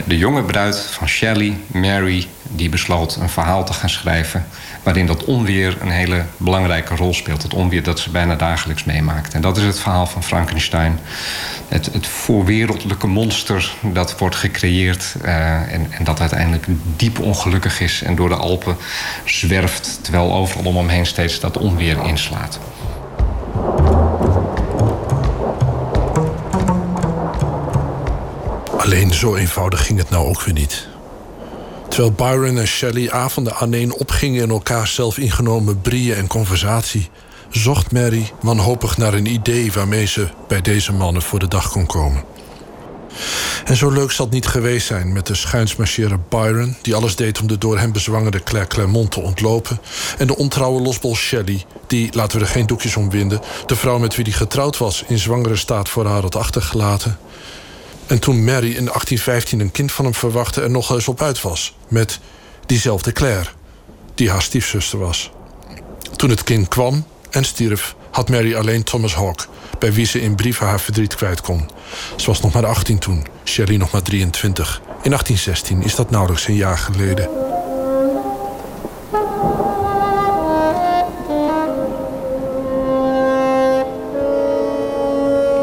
De 0.06 0.18
jonge 0.18 0.42
bruid 0.42 0.80
van 0.80 1.08
Shelley, 1.08 1.58
Mary, 1.66 2.26
die 2.42 2.68
besloot 2.68 3.16
een 3.16 3.28
verhaal 3.28 3.64
te 3.64 3.72
gaan 3.72 3.90
schrijven 3.90 4.46
waarin 4.82 5.06
dat 5.06 5.24
onweer 5.24 5.76
een 5.80 5.90
hele 5.90 6.24
belangrijke 6.36 6.96
rol 6.96 7.14
speelt. 7.14 7.42
Het 7.42 7.54
onweer 7.54 7.82
dat 7.82 7.98
ze 7.98 8.10
bijna 8.10 8.34
dagelijks 8.34 8.84
meemaakt. 8.84 9.34
En 9.34 9.40
dat 9.40 9.56
is 9.56 9.62
het 9.62 9.78
verhaal 9.78 10.06
van 10.06 10.22
Frankenstein. 10.22 11.00
Het, 11.68 11.86
het 11.92 12.06
voorwereldelijke 12.06 13.06
monster 13.06 13.72
dat 13.80 14.18
wordt 14.18 14.36
gecreëerd... 14.36 15.14
Uh, 15.24 15.72
en, 15.72 15.86
en, 15.90 16.04
dat 16.04 16.20
uiteindelijk 16.20 16.66
diep 16.96 17.18
ongelukkig 17.18 17.80
is 17.80 18.02
en 18.02 18.14
door 18.14 18.28
de 18.28 18.34
Alpen 18.34 18.76
zwerft... 19.24 19.98
terwijl 20.02 20.32
overal 20.32 20.64
om 20.64 20.76
hem 20.76 20.88
heen 20.88 21.06
steeds 21.06 21.40
dat 21.40 21.58
onweer 21.58 22.04
inslaat. 22.04 22.58
Alleen 28.86 29.14
zo 29.14 29.34
eenvoudig 29.34 29.86
ging 29.86 29.98
het 29.98 30.10
nou 30.10 30.26
ook 30.26 30.42
weer 30.42 30.54
niet. 30.54 30.88
Terwijl 31.88 32.12
Byron 32.12 32.58
en 32.58 32.66
Shelley 32.66 33.12
avonden 33.12 33.54
aaneen 33.54 33.94
opgingen 33.94 34.42
in 34.42 34.50
elkaar 34.50 34.86
zelf 34.86 35.18
ingenomen 35.18 35.80
brieën 35.80 36.16
en 36.16 36.26
conversatie, 36.26 37.10
zocht 37.50 37.92
Mary 37.92 38.30
wanhopig 38.40 38.96
naar 38.96 39.14
een 39.14 39.26
idee 39.26 39.72
waarmee 39.72 40.06
ze 40.06 40.28
bij 40.48 40.60
deze 40.60 40.92
mannen 40.92 41.22
voor 41.22 41.38
de 41.38 41.48
dag 41.48 41.70
kon 41.70 41.86
komen. 41.86 42.24
En 43.64 43.76
zo 43.76 43.90
leuk 43.90 44.10
zal 44.10 44.24
het 44.24 44.34
niet 44.34 44.46
geweest 44.46 44.86
zijn 44.86 45.12
met 45.12 45.26
de 45.26 45.34
schuinsmarcheerde 45.34 46.18
Byron, 46.28 46.76
die 46.82 46.94
alles 46.94 47.16
deed 47.16 47.40
om 47.40 47.46
de 47.46 47.58
door 47.58 47.78
hem 47.78 47.92
bezwangerde 47.92 48.42
Claire 48.42 48.68
Clermont 48.68 49.10
te 49.10 49.20
ontlopen, 49.20 49.80
en 50.18 50.26
de 50.26 50.36
ontrouwe 50.36 50.82
losbol 50.82 51.16
Shelley, 51.16 51.64
die, 51.86 52.08
laten 52.12 52.38
we 52.38 52.44
er 52.44 52.50
geen 52.50 52.66
doekjes 52.66 52.96
om 52.96 53.10
winden, 53.10 53.40
de 53.66 53.76
vrouw 53.76 53.98
met 53.98 54.16
wie 54.16 54.24
hij 54.24 54.34
getrouwd 54.34 54.78
was 54.78 55.04
in 55.06 55.18
zwangere 55.18 55.56
staat 55.56 55.88
voor 55.88 56.06
haar 56.06 56.22
had 56.22 56.36
achtergelaten. 56.36 57.18
En 58.06 58.18
toen 58.18 58.44
Mary 58.44 58.68
in 58.68 58.84
1815 58.84 59.60
een 59.60 59.70
kind 59.70 59.92
van 59.92 60.04
hem 60.04 60.14
verwachtte... 60.14 60.62
er 60.62 60.70
nog 60.70 60.90
eens 60.90 61.08
op 61.08 61.22
uit 61.22 61.40
was. 61.40 61.76
Met 61.88 62.20
diezelfde 62.66 63.12
Claire, 63.12 63.48
die 64.14 64.30
haar 64.30 64.42
stiefzuster 64.42 64.98
was. 64.98 65.30
Toen 66.16 66.30
het 66.30 66.44
kind 66.44 66.68
kwam 66.68 67.06
en 67.30 67.44
stierf, 67.44 67.94
had 68.10 68.28
Mary 68.28 68.54
alleen 68.54 68.82
Thomas 68.82 69.14
Hawke... 69.14 69.44
bij 69.78 69.92
wie 69.92 70.06
ze 70.06 70.20
in 70.20 70.34
brieven 70.34 70.66
haar 70.66 70.80
verdriet 70.80 71.14
kwijt 71.14 71.40
kon. 71.40 71.70
Ze 72.16 72.26
was 72.26 72.40
nog 72.40 72.52
maar 72.52 72.66
18 72.66 72.98
toen, 72.98 73.26
Shelley 73.44 73.76
nog 73.76 73.90
maar 73.90 74.02
23. 74.02 74.80
In 74.84 75.10
1816 75.10 75.82
is 75.82 75.94
dat 75.94 76.10
nauwelijks 76.10 76.46
een 76.46 76.54
jaar 76.54 76.78
geleden. 76.78 77.45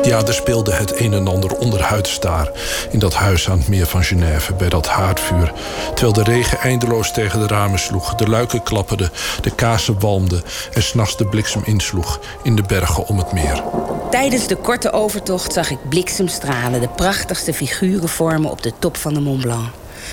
Ja, 0.04 0.26
er 0.26 0.34
speelde 0.34 0.74
het 0.74 1.00
een 1.00 1.14
en 1.14 1.28
ander 1.28 1.52
onderhuids 1.58 2.20
daar... 2.20 2.52
in 2.92 3.00
dat 3.00 3.14
huis 3.14 3.50
aan 3.50 3.58
het 3.58 3.68
meer 3.68 3.86
van 3.86 4.04
Genève, 4.04 4.54
bij 4.54 4.70
dat 4.70 4.88
haardvuur. 4.88 5.54
Terwijl 5.94 6.14
de 6.14 6.24
regen 6.24 6.60
eindeloos 6.60 7.12
tegen 7.12 7.40
de 7.40 7.48
ramen 7.48 7.80
sloeg... 7.80 8.16
de 8.16 8.28
luiken 8.28 8.64
klapperden, 8.64 9.12
de 9.42 9.56
kazen 9.56 10.00
walmden... 10.00 10.44
en 10.74 10.84
s'nachts 10.84 11.18
de 11.18 11.26
bliksem 11.26 11.62
insloeg 11.66 12.20
in 12.44 12.56
de 12.56 12.64
bergen 12.64 13.08
om 13.08 13.18
het 13.18 13.32
meer. 13.32 13.64
Tijdens 14.12 14.48
de 14.48 14.56
korte 14.56 14.92
overtocht 14.92 15.54
zag 15.54 15.70
ik 15.70 15.90
bliksemstralen... 15.90 16.82
de 16.82 16.90
prachtigste 16.90 17.54
figuren 17.54 18.10
vormen 18.10 18.52
op 18.52 18.64
de 18.64 18.74
top 18.80 18.98
van 18.98 19.14
de 19.14 19.20
Mont 19.20 19.42
Blanc. 19.42 19.68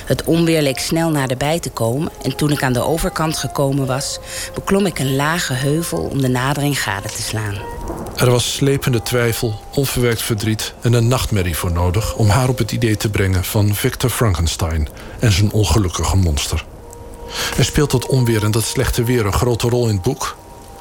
Het 0.05 0.24
onweer 0.24 0.62
leek 0.62 0.79
snel 0.79 1.11
naderbij 1.11 1.59
te 1.61 1.70
komen... 1.70 2.12
en 2.22 2.37
toen 2.37 2.50
ik 2.50 2.62
aan 2.62 2.72
de 2.72 2.85
overkant 2.85 3.38
gekomen 3.38 3.87
was... 3.87 4.18
beklom 4.55 4.87
ik 4.87 4.98
een 4.98 5.16
lage 5.16 5.53
heuvel 5.53 5.98
om 5.98 6.20
de 6.20 6.29
nadering 6.29 6.83
gade 6.83 7.09
te 7.09 7.22
slaan. 7.22 7.59
Er 8.16 8.31
was 8.31 8.55
slepende 8.55 9.03
twijfel, 9.03 9.61
onverwerkt 9.74 10.22
verdriet 10.22 10.74
en 10.81 10.92
een 10.92 11.09
nachtmerrie 11.09 11.57
voor 11.57 11.72
nodig 11.72 12.14
om 12.14 12.29
haar 12.29 12.48
op 12.48 12.59
het 12.59 12.72
idee 12.72 12.96
te 12.96 13.11
brengen 13.11 13.44
van 13.44 13.74
Victor 13.74 14.11
Frankenstein 14.11 14.88
en 15.18 15.33
zijn 15.33 15.53
ongelukkige 15.53 16.16
monster. 16.16 16.64
En 17.57 17.64
speelt 17.64 17.90
dat 17.90 18.07
onweer 18.07 18.44
en 18.44 18.50
dat 18.50 18.64
slechte 18.64 19.05
weer 19.05 19.26
een 19.26 19.33
grote 19.33 19.68
rol 19.68 19.88
in 19.88 19.94
het 19.94 20.03
boek? 20.03 20.37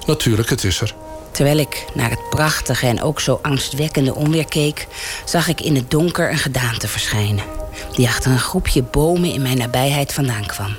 Natuurlijk, 0.05 0.49
het 0.49 0.63
is 0.63 0.81
er. 0.81 0.95
Terwijl 1.31 1.57
ik 1.57 1.85
naar 1.93 2.09
het 2.09 2.29
prachtige 2.29 2.87
en 2.87 3.01
ook 3.01 3.19
zo 3.19 3.39
angstwekkende 3.41 4.15
onweer 4.15 4.45
keek, 4.45 4.87
zag 5.25 5.47
ik 5.47 5.61
in 5.61 5.75
het 5.75 5.91
donker 5.91 6.31
een 6.31 6.37
gedaante 6.37 6.87
verschijnen, 6.87 7.43
die 7.95 8.07
achter 8.07 8.31
een 8.31 8.39
groepje 8.39 8.83
bomen 8.83 9.33
in 9.33 9.41
mijn 9.41 9.57
nabijheid 9.57 10.13
vandaan 10.13 10.45
kwam. 10.45 10.75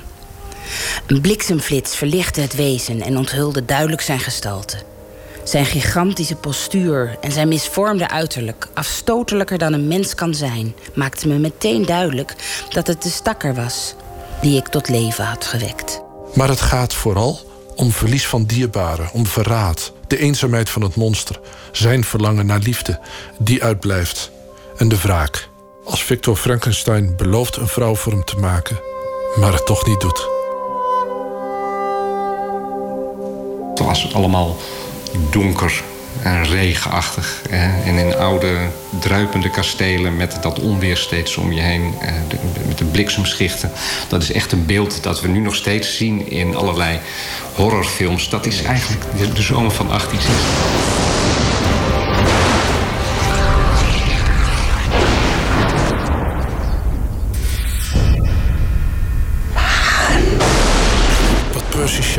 Een 1.07 1.21
bliksemflits 1.21 1.95
verlichtte 1.95 2.41
het 2.41 2.55
wezen 2.55 3.01
en 3.01 3.17
onthulde 3.17 3.65
duidelijk 3.65 4.01
zijn 4.01 4.19
gestalte. 4.19 4.77
Zijn 5.43 5.65
gigantische 5.65 6.35
postuur 6.35 7.17
en 7.21 7.31
zijn 7.31 7.47
misvormde 7.47 8.09
uiterlijk, 8.09 8.67
afstotelijker 8.73 9.57
dan 9.57 9.73
een 9.73 9.87
mens 9.87 10.15
kan 10.15 10.33
zijn, 10.33 10.75
maakte 10.93 11.27
me 11.27 11.37
meteen 11.37 11.85
duidelijk 11.85 12.35
dat 12.69 12.87
het 12.87 13.01
de 13.01 13.09
stakker 13.09 13.55
was 13.55 13.95
die 14.41 14.57
ik 14.57 14.67
tot 14.67 14.89
leven 14.89 15.25
had 15.25 15.45
gewekt. 15.45 16.01
Maar 16.35 16.49
het 16.49 16.61
gaat 16.61 16.93
vooral 16.93 17.39
om 17.75 17.91
verlies 17.91 18.27
van 18.27 18.45
dierbaren, 18.45 19.09
om 19.13 19.25
verraad, 19.25 19.93
de 20.07 20.17
eenzaamheid 20.17 20.69
van 20.69 20.81
het 20.81 20.95
monster, 20.95 21.39
zijn 21.71 22.03
verlangen 22.03 22.45
naar 22.45 22.59
liefde, 22.59 22.99
die 23.39 23.63
uitblijft, 23.63 24.31
en 24.77 24.87
de 24.87 24.97
wraak. 24.97 25.49
Als 25.83 26.03
Victor 26.03 26.35
Frankenstein 26.35 27.15
belooft 27.15 27.55
een 27.55 27.67
vrouw 27.67 27.95
voor 27.95 28.11
hem 28.11 28.23
te 28.23 28.35
maken, 28.39 28.79
maar 29.35 29.53
het 29.53 29.65
toch 29.65 29.87
niet 29.87 29.99
doet. 30.01 30.27
Het 33.69 33.79
was 33.79 34.13
allemaal 34.13 34.57
donker 35.29 35.83
en 36.23 36.43
regenachtig. 36.43 37.41
En 37.49 37.97
in 37.97 38.15
oude 38.15 38.57
druipende 38.99 39.49
kastelen 39.49 40.17
met 40.17 40.37
dat 40.41 40.59
onweer 40.59 40.97
steeds 40.97 41.37
om 41.37 41.51
je 41.51 41.61
heen. 41.61 41.93
Met 42.67 42.77
de 42.77 42.85
bliksemschichten. 42.85 43.71
Dat 44.07 44.21
is 44.21 44.31
echt 44.31 44.51
een 44.51 44.65
beeld 44.65 45.03
dat 45.03 45.21
we 45.21 45.27
nu 45.27 45.39
nog 45.39 45.55
steeds 45.55 45.97
zien 45.97 46.29
in 46.29 46.55
allerlei 46.55 46.99
horrorfilms. 47.55 48.29
Dat 48.29 48.45
is 48.45 48.63
eigenlijk 48.63 49.35
de 49.35 49.41
zomer 49.41 49.71
van 49.71 49.87
1860. 49.87 51.20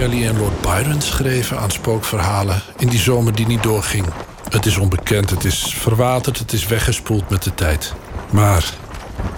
Shelley 0.02 0.28
en 0.28 0.38
Lord 0.38 0.60
Byron 0.60 1.00
schreven 1.00 1.58
aan 1.58 1.70
spookverhalen 1.70 2.62
in 2.78 2.88
die 2.88 2.98
zomer 2.98 3.34
die 3.34 3.46
niet 3.46 3.62
doorging. 3.62 4.06
Het 4.48 4.66
is 4.66 4.76
onbekend, 4.76 5.30
het 5.30 5.44
is 5.44 5.74
verwaterd, 5.78 6.38
het 6.38 6.52
is 6.52 6.66
weggespoeld 6.66 7.30
met 7.30 7.42
de 7.42 7.54
tijd. 7.54 7.94
Maar 8.30 8.64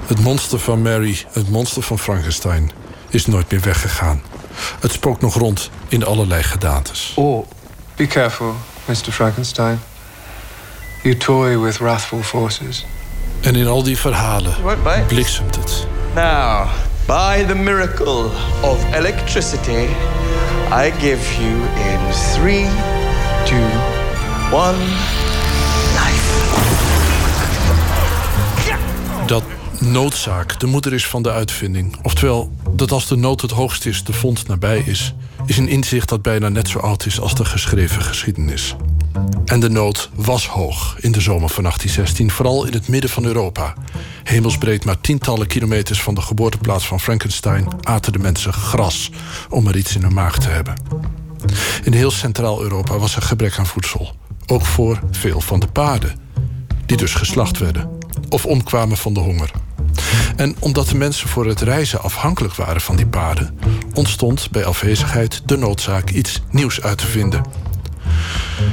het 0.07 0.21
monster 0.21 0.59
van 0.59 0.83
Mary, 0.83 1.25
het 1.33 1.51
monster 1.51 1.83
van 1.83 1.99
Frankenstein, 1.99 2.71
is 3.09 3.27
nooit 3.27 3.51
meer 3.51 3.61
weggegaan. 3.61 4.23
Het 4.81 4.93
spookt 4.93 5.21
nog 5.21 5.35
rond 5.35 5.71
in 5.89 6.05
allerlei 6.05 6.43
gedaantes. 6.43 7.13
Oh, 7.17 7.47
be 7.97 8.07
careful, 8.07 8.55
Mr. 8.85 9.13
Frankenstein. 9.13 9.81
You 11.03 11.17
toy 11.17 11.59
with 11.59 11.79
wrathful 11.79 12.23
forces. 12.23 12.87
En 13.41 13.57
in 13.57 13.67
al 13.67 13.83
die 13.83 13.99
verhalen 13.99 14.55
bliksemt 15.07 15.57
het. 15.57 15.87
Now, 16.15 16.69
by 17.07 17.45
the 17.47 17.55
miracle 17.55 18.31
of 18.61 18.95
electricity, 18.95 19.87
I 20.77 20.91
give 20.91 21.41
you 21.41 21.55
in 21.91 22.13
three, 22.13 22.67
two, 23.45 23.69
one, 24.51 24.79
life. 25.95 26.43
Dat 29.27 29.43
noodzaak 29.81 30.61
de 30.61 30.67
moeder 30.67 30.93
is 30.93 31.07
van 31.07 31.23
de 31.23 31.31
uitvinding. 31.31 31.97
Oftewel, 32.03 32.53
dat 32.71 32.93
als 32.93 33.09
de 33.09 33.17
nood 33.17 33.41
het 33.41 33.51
hoogst 33.51 33.87
is, 33.87 34.05
de 34.05 34.13
vondst 34.13 34.49
nabij 34.49 34.83
is... 34.87 35.15
is 35.47 35.59
een 35.59 35.69
inzicht 35.69 36.09
dat 36.09 36.23
bijna 36.23 36.49
net 36.49 36.69
zo 36.69 36.79
oud 36.79 37.07
is 37.07 37.21
als 37.21 37.35
de 37.35 37.45
geschreven 37.45 38.03
geschiedenis. 38.03 38.77
En 39.45 39.61
de 39.61 39.71
nood 39.71 40.11
was 40.15 40.49
hoog 40.49 40.97
in 41.01 41.13
de 41.13 41.21
zomer 41.21 41.49
van 41.49 41.63
1816, 41.63 42.31
vooral 42.31 42.65
in 42.65 42.73
het 42.73 42.89
midden 42.89 43.11
van 43.11 43.25
Europa. 43.25 43.75
Hemelsbreed 44.23 44.85
maar 44.85 45.01
tientallen 45.01 45.47
kilometers 45.47 46.03
van 46.03 46.15
de 46.15 46.21
geboorteplaats 46.21 46.87
van 46.87 47.01
Frankenstein 47.01 47.67
aten 47.83 48.13
de 48.13 48.19
mensen 48.19 48.53
gras 48.53 49.11
om 49.49 49.67
er 49.67 49.77
iets 49.77 49.97
in 49.97 50.03
hun 50.03 50.15
maag 50.15 50.39
te 50.39 50.49
hebben. 50.49 50.75
In 51.83 51.93
heel 51.93 52.11
Centraal-Europa 52.11 52.99
was 52.99 53.17
er 53.17 53.23
gebrek 53.23 53.59
aan 53.59 53.67
voedsel, 53.67 54.13
ook 54.47 54.65
voor 54.65 55.01
veel 55.11 55.41
van 55.41 55.61
de 55.61 55.67
paarden, 55.67 56.19
die 56.87 56.97
dus 56.97 57.15
geslacht 57.15 57.59
werden 57.59 57.99
of 58.29 58.47
omkwamen 58.47 58.97
van 58.97 59.15
de 59.15 59.21
honger. 59.21 59.51
En 60.37 60.57
omdat 60.59 60.89
de 60.89 60.97
mensen 60.97 61.29
voor 61.29 61.47
het 61.47 61.61
reizen 61.61 62.03
afhankelijk 62.03 62.55
waren 62.55 62.81
van 62.81 62.97
die 62.97 63.07
paarden, 63.07 63.59
ontstond 63.93 64.51
bij 64.51 64.65
afwezigheid 64.65 65.43
de 65.49 65.57
noodzaak 65.57 66.11
iets 66.11 66.43
nieuws 66.51 66.83
uit 66.83 66.99
te 66.99 67.07
vinden. 67.07 67.43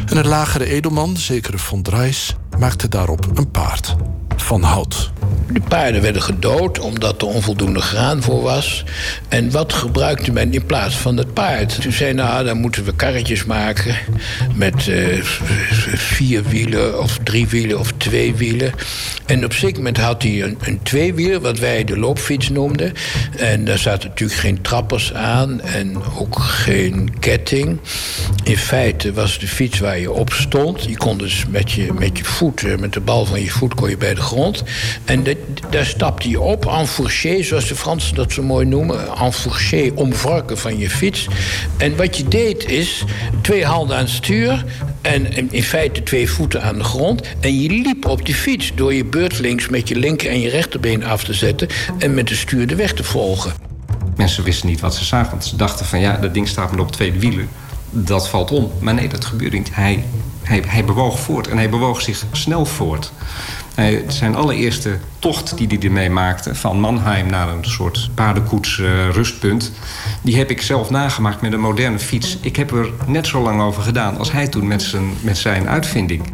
En 0.06 0.18
een 0.18 0.28
lagere 0.28 0.66
edelman, 0.66 1.18
zekere 1.18 1.58
von 1.58 1.82
Dreis, 1.82 2.36
maakte 2.60 2.88
daarop 2.88 3.38
een 3.38 3.52
paard 3.52 3.96
van 4.36 4.64
hout. 4.64 5.12
De 5.54 5.62
paarden 5.68 6.02
werden 6.02 6.22
gedood 6.22 6.80
omdat 6.80 7.22
er 7.22 7.28
onvoldoende 7.28 7.82
graan 7.82 8.22
voor 8.22 8.42
was. 8.42 8.84
En 9.30 9.52
wat 9.52 9.74
gebruikte 9.74 10.32
men 10.32 10.54
in 10.54 10.66
plaats 10.66 10.96
van 10.96 11.18
het 11.18 11.34
paard? 11.34 11.82
Toen 11.82 11.92
zei 11.92 12.14
nou, 12.14 12.46
dan 12.46 12.58
moeten 12.58 12.84
we 12.84 12.96
karretjes 12.96 13.46
maken 13.46 13.96
met 14.56 14.88
uh, 14.88 15.24
vier 15.96 16.44
wielen 16.44 17.00
of 17.02 17.18
drie 17.24 17.48
wielen 17.48 17.80
of 17.80 17.94
twee 17.98 18.36
wielen. 18.36 18.72
En 19.26 19.46
op 19.46 19.54
zeker 19.54 19.78
moment 19.78 19.98
had 19.98 20.24
hij 20.24 20.44
een, 20.44 20.58
een 20.62 20.80
tweewiel, 20.84 21.40
wat 21.40 21.60
wij 21.60 21.84
de 21.84 21.98
loopfiets 21.98 22.50
noemden. 22.50 22.94
En 23.38 23.66
daar 23.66 23.78
zaten 23.78 24.10
natuurlijk 24.10 24.40
geen 24.40 24.62
trappers 24.62 25.14
aan 25.14 25.62
en 25.62 25.96
ook 26.18 26.40
geen 26.40 27.20
ketting. 27.20 27.80
In 28.44 28.58
feite 28.58 29.14
was 29.14 29.40
de 29.40 29.48
fiets 29.48 29.80
waar 29.80 30.00
je 30.00 30.12
op 30.12 30.34
stond. 30.34 30.84
Je 30.84 30.98
kon 30.98 31.18
dus 31.18 31.46
met 31.50 31.72
je, 31.72 31.94
met 31.94 32.18
je 32.18 32.24
voet, 32.24 32.64
eh, 32.64 32.78
met 32.78 32.94
de 32.94 33.00
bal 33.00 33.26
van 33.26 33.42
je 33.42 33.50
voet, 33.50 33.74
kon 33.74 33.90
je 33.90 33.98
bij 33.98 34.14
de 34.14 34.22
grond. 34.22 34.64
En 35.06 35.24
daar 35.70 35.86
stapte 35.86 36.30
je 36.30 36.40
op, 36.40 36.66
en 36.66 36.88
fourché, 36.88 37.44
zoals 37.44 37.68
de 37.68 37.76
Fransen 37.76 38.16
dat 38.16 38.32
zo 38.32 38.44
mooi 38.44 38.66
noemen. 38.66 39.08
En 39.18 39.34
fourché, 39.34 39.92
omvarken 39.96 40.58
van 40.58 40.78
je 40.78 40.90
fiets. 40.90 41.28
En 41.78 41.96
wat 41.96 42.18
je 42.18 42.28
deed 42.28 42.70
is 42.70 43.04
twee 43.42 43.66
handen 43.66 43.96
aan 43.96 44.04
het 44.04 44.12
stuur... 44.12 44.66
en 45.02 45.52
in 45.52 45.64
feite 45.64 46.04
twee 46.04 46.30
voeten 46.30 46.64
aan 46.64 46.78
de 46.78 46.84
grond. 46.84 47.22
En 47.40 47.62
je 47.62 47.70
liep 47.70 48.06
op 48.06 48.26
die 48.26 48.36
fiets 48.36 48.72
door 48.76 48.94
je 48.94 49.06
beurtelings 49.06 49.70
met 49.70 49.88
je 49.88 49.96
linker 49.96 50.30
en 50.30 50.40
je 50.40 50.50
rechterbeen 50.50 51.06
af 51.06 51.24
te 51.24 51.34
zetten... 51.34 51.68
en 51.98 52.14
met 52.14 52.28
de 52.28 52.36
stuur 52.36 52.68
de 52.68 52.76
weg 52.76 52.94
te 52.94 53.04
volgen. 53.04 53.54
Mensen 54.16 54.44
wisten 54.44 54.68
niet 54.68 54.80
wat 54.80 54.96
ze 54.96 55.06
zagen, 55.06 55.32
want 55.32 55.46
ze 55.46 55.56
dachten 55.56 55.86
van... 55.86 56.00
ja, 56.00 56.18
dat 56.18 56.34
ding 56.34 56.48
staat 56.48 56.72
maar 56.72 56.80
op 56.80 56.92
twee 56.92 57.12
wielen, 57.12 57.50
dat 57.90 58.30
valt 58.30 58.52
om. 58.52 58.72
Maar 58.80 58.94
nee, 58.94 59.08
dat 59.08 59.26
gebeurde 59.26 59.58
niet. 59.58 59.76
Hij, 59.76 60.04
hij, 60.60 60.86
bewoog 60.86 61.20
voort 61.20 61.48
en 61.48 61.58
hij 61.58 61.70
bewoog 61.70 62.02
zich 62.02 62.26
snel 62.32 62.66
voort. 62.66 63.12
zijn 64.08 64.36
allereerste 64.36 64.98
tocht 65.20 65.58
die 65.58 65.68
hij 65.68 65.80
ermee 65.80 66.10
maakte... 66.10 66.56
van 66.56 66.80
Mannheim 66.80 67.30
naar 67.30 67.50
een 67.50 67.66
soort 67.66 68.10
paardenkoets 68.14 68.78
uh, 68.78 69.10
rustpunt... 69.10 69.72
die 70.22 70.38
heb 70.38 70.50
ik 70.50 70.62
zelf 70.62 70.90
nagemaakt 70.90 71.42
met 71.42 71.54
een 71.54 71.60
moderne 71.60 72.00
fiets. 72.00 72.38
Ik 72.42 72.56
heb 72.56 72.72
er 72.72 72.90
net 73.06 73.28
zo 73.28 73.42
lang 73.42 73.62
over 73.62 73.84
gedaan 73.84 74.18
als 74.18 74.32
hij 74.32 74.48
toen 74.48 74.68
met 74.68 74.82
zijn, 74.82 75.14
met 75.22 75.38
zijn 75.38 75.70
uitvinding. 75.70 76.34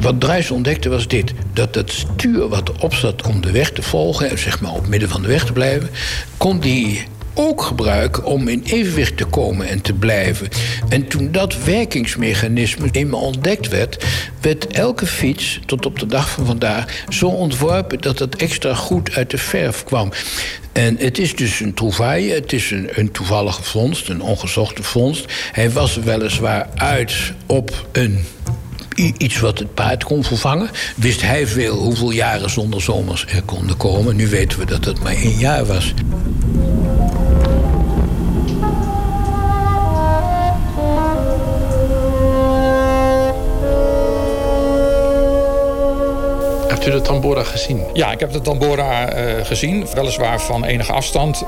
Wat 0.00 0.20
Druis 0.20 0.50
ontdekte 0.50 0.88
was 0.88 1.08
dit. 1.08 1.34
Dat 1.52 1.74
het 1.74 1.90
stuur 1.92 2.48
wat 2.48 2.68
erop 2.68 2.94
zat 2.94 3.26
om 3.26 3.40
de 3.40 3.50
weg 3.50 3.72
te 3.72 3.82
volgen... 3.82 4.38
zeg 4.38 4.60
maar 4.60 4.72
op 4.72 4.86
midden 4.86 5.08
van 5.08 5.22
de 5.22 5.28
weg 5.28 5.44
te 5.44 5.52
blijven... 5.52 5.90
kon 6.36 6.60
die 6.60 7.06
ook 7.38 7.62
gebruiken 7.62 8.24
om 8.24 8.48
in 8.48 8.62
evenwicht 8.64 9.16
te 9.16 9.24
komen 9.24 9.68
en 9.68 9.80
te 9.80 9.92
blijven. 9.92 10.48
En 10.88 11.08
toen 11.08 11.32
dat 11.32 11.64
werkingsmechanisme 11.64 12.88
eenmaal 12.92 13.20
ontdekt 13.20 13.68
werd, 13.68 14.04
werd 14.40 14.66
elke 14.66 15.06
fiets 15.06 15.60
tot 15.66 15.86
op 15.86 15.98
de 15.98 16.06
dag 16.06 16.30
van 16.30 16.46
vandaag 16.46 17.04
zo 17.08 17.26
ontworpen 17.26 18.00
dat 18.00 18.18
het 18.18 18.36
extra 18.36 18.74
goed 18.74 19.14
uit 19.14 19.30
de 19.30 19.38
verf 19.38 19.84
kwam. 19.84 20.12
En 20.72 20.96
het 20.98 21.18
is 21.18 21.36
dus 21.36 21.60
een 21.60 21.74
trouvaille, 21.74 22.34
het 22.34 22.52
is 22.52 22.70
een, 22.70 22.88
een 22.92 23.10
toevallige 23.10 23.62
vondst, 23.62 24.08
een 24.08 24.22
ongezochte 24.22 24.82
vondst. 24.82 25.32
Hij 25.52 25.70
was 25.70 25.96
weliswaar 25.96 26.68
uit 26.74 27.32
op 27.46 27.86
een 27.92 28.24
iets 28.98 29.40
wat 29.40 29.58
het 29.58 29.74
paard 29.74 30.04
kon 30.04 30.24
vervangen. 30.24 30.70
Wist 30.96 31.22
hij 31.22 31.46
veel 31.46 31.76
hoeveel 31.76 32.10
jaren 32.10 32.50
zonder 32.50 32.82
zomers 32.82 33.26
er 33.26 33.42
konden 33.42 33.76
komen. 33.76 34.16
Nu 34.16 34.28
weten 34.28 34.58
we 34.58 34.64
dat 34.64 34.84
het 34.84 35.02
maar 35.02 35.14
één 35.14 35.38
jaar 35.38 35.66
was. 35.66 35.94
U 46.88 46.90
de 46.90 47.00
Tambora 47.00 47.42
gezien? 47.42 47.82
Ja, 47.92 48.12
ik 48.12 48.20
heb 48.20 48.32
de 48.32 48.40
Tambora 48.40 49.16
uh, 49.16 49.44
gezien. 49.44 49.86
Weliswaar 49.94 50.40
van 50.40 50.64
enige 50.64 50.92
afstand. 50.92 51.44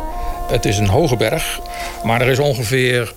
Het 0.48 0.64
is 0.64 0.79
een 0.79 0.88
hoge 0.88 1.16
berg. 1.16 1.61
Maar 2.05 2.20
er 2.20 2.29
is 2.29 2.38
ongeveer 2.38 3.12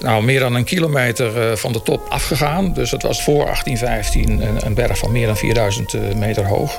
nou, 0.00 0.22
meer 0.22 0.40
dan 0.40 0.54
een 0.54 0.64
kilometer 0.64 1.50
uh, 1.50 1.56
van 1.56 1.72
de 1.72 1.82
top 1.82 2.06
afgegaan. 2.08 2.72
Dus 2.72 2.90
het 2.90 3.02
was 3.02 3.22
voor 3.22 3.44
1815 3.44 4.40
een, 4.40 4.66
een 4.66 4.74
berg 4.74 4.98
van 4.98 5.12
meer 5.12 5.26
dan 5.26 5.36
4000 5.36 5.94
uh, 5.94 6.00
meter 6.14 6.46
hoog. 6.46 6.78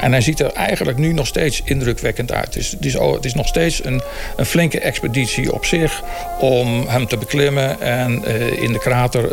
En 0.00 0.12
hij 0.12 0.20
ziet 0.20 0.40
er 0.40 0.52
eigenlijk 0.52 0.98
nu 0.98 1.12
nog 1.12 1.26
steeds 1.26 1.62
indrukwekkend 1.64 2.32
uit. 2.32 2.54
Het 2.54 2.56
is, 2.84 2.96
het 3.00 3.24
is 3.24 3.34
nog 3.34 3.46
steeds 3.46 3.84
een, 3.84 4.02
een, 4.36 4.46
flinke 4.46 4.80
expeditie 4.80 5.52
op 5.52 5.64
zich 5.64 6.02
om 6.40 6.86
hem 6.86 7.06
te 7.06 7.16
beklimmen 7.16 7.80
en 7.80 8.22
uh, 8.26 8.62
in 8.62 8.72
de 8.72 8.78
krater 8.78 9.24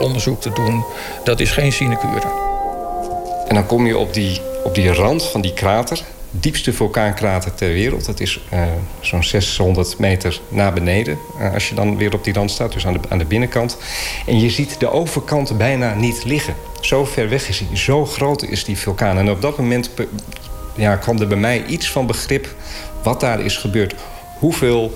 onderzoek 0.00 0.40
te 0.40 0.50
doen. 0.52 0.84
Dat 1.24 1.40
is 1.40 1.50
geen 1.50 1.72
sinecure. 1.72 2.48
En 3.48 3.54
dan 3.54 3.66
kom 3.66 3.86
je 3.86 3.98
op 3.98 4.14
die, 4.14 4.40
op 4.64 4.74
die 4.74 4.92
rand 4.92 5.22
van 5.22 5.40
die 5.40 5.52
krater. 5.52 6.02
Diepste 6.30 6.72
vulkaankrater 6.72 7.54
ter 7.54 7.68
wereld. 7.68 8.06
Dat 8.06 8.20
is 8.20 8.40
uh, 8.52 8.62
zo'n 9.00 9.22
600 9.22 9.98
meter 9.98 10.40
naar 10.48 10.72
beneden. 10.72 11.18
Uh, 11.40 11.54
als 11.54 11.68
je 11.68 11.74
dan 11.74 11.96
weer 11.96 12.14
op 12.14 12.24
die 12.24 12.32
rand 12.32 12.50
staat, 12.50 12.72
dus 12.72 12.86
aan 12.86 12.92
de, 12.92 13.00
aan 13.08 13.18
de 13.18 13.24
binnenkant. 13.24 13.78
En 14.26 14.40
je 14.40 14.50
ziet 14.50 14.80
de 14.80 14.90
overkant 14.90 15.58
bijna 15.58 15.94
niet 15.94 16.24
liggen. 16.24 16.54
Zo 16.80 17.04
ver 17.04 17.28
weg 17.28 17.48
is 17.48 17.58
hij. 17.58 17.76
Zo 17.76 18.06
groot 18.06 18.42
is 18.42 18.64
die 18.64 18.78
vulkaan. 18.78 19.18
En 19.18 19.30
op 19.30 19.42
dat 19.42 19.58
moment 19.58 19.90
ja, 20.74 20.96
kwam 20.96 21.20
er 21.20 21.26
bij 21.26 21.38
mij 21.38 21.64
iets 21.64 21.90
van 21.90 22.06
begrip 22.06 22.54
wat 23.02 23.20
daar 23.20 23.40
is 23.40 23.56
gebeurd. 23.56 23.94
Hoeveel 24.38 24.92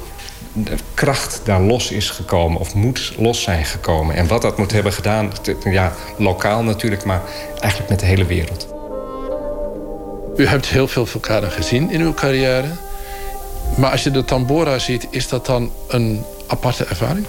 kracht 0.94 1.40
daar 1.44 1.60
los 1.60 1.90
is 1.90 2.10
gekomen 2.10 2.60
of 2.60 2.74
moet 2.74 3.12
los 3.16 3.42
zijn 3.42 3.64
gekomen. 3.64 4.16
En 4.16 4.26
wat 4.26 4.42
dat 4.42 4.58
moet 4.58 4.72
hebben 4.72 4.92
gedaan, 4.92 5.32
ja, 5.64 5.92
lokaal 6.16 6.62
natuurlijk, 6.62 7.04
maar 7.04 7.22
eigenlijk 7.60 7.90
met 7.90 8.00
de 8.00 8.06
hele 8.06 8.24
wereld. 8.24 8.71
U 10.36 10.46
hebt 10.46 10.66
heel 10.66 10.88
veel 10.88 11.06
vulkanen 11.06 11.50
gezien 11.50 11.90
in 11.90 12.00
uw 12.00 12.14
carrière. 12.14 12.68
Maar 13.76 13.90
als 13.90 14.02
je 14.02 14.10
de 14.10 14.24
Tambora 14.24 14.78
ziet, 14.78 15.06
is 15.10 15.28
dat 15.28 15.46
dan 15.46 15.72
een 15.88 16.24
aparte 16.46 16.84
ervaring? 16.84 17.26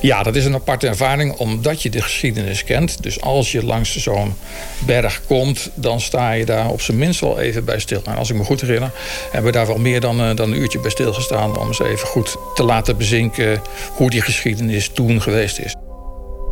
Ja, 0.00 0.22
dat 0.22 0.36
is 0.36 0.44
een 0.44 0.54
aparte 0.54 0.86
ervaring 0.86 1.32
omdat 1.32 1.82
je 1.82 1.90
de 1.90 2.02
geschiedenis 2.02 2.64
kent. 2.64 3.02
Dus 3.02 3.20
als 3.20 3.52
je 3.52 3.64
langs 3.64 3.96
zo'n 3.96 4.34
berg 4.78 5.22
komt, 5.26 5.70
dan 5.74 6.00
sta 6.00 6.32
je 6.32 6.44
daar 6.44 6.68
op 6.68 6.80
zijn 6.80 6.98
minst 6.98 7.20
wel 7.20 7.40
even 7.40 7.64
bij 7.64 7.78
stil. 7.78 8.00
Nou, 8.04 8.18
als 8.18 8.30
ik 8.30 8.36
me 8.36 8.44
goed 8.44 8.60
herinner, 8.60 8.90
hebben 9.22 9.52
we 9.52 9.58
daar 9.58 9.66
wel 9.66 9.78
meer 9.78 10.00
dan, 10.00 10.36
dan 10.36 10.52
een 10.52 10.58
uurtje 10.58 10.78
bij 10.78 10.90
stilgestaan... 10.90 11.58
om 11.58 11.66
eens 11.66 11.80
even 11.80 12.08
goed 12.08 12.36
te 12.54 12.62
laten 12.62 12.96
bezinken 12.96 13.62
hoe 13.92 14.10
die 14.10 14.22
geschiedenis 14.22 14.88
toen 14.88 15.22
geweest 15.22 15.58
is. 15.58 15.74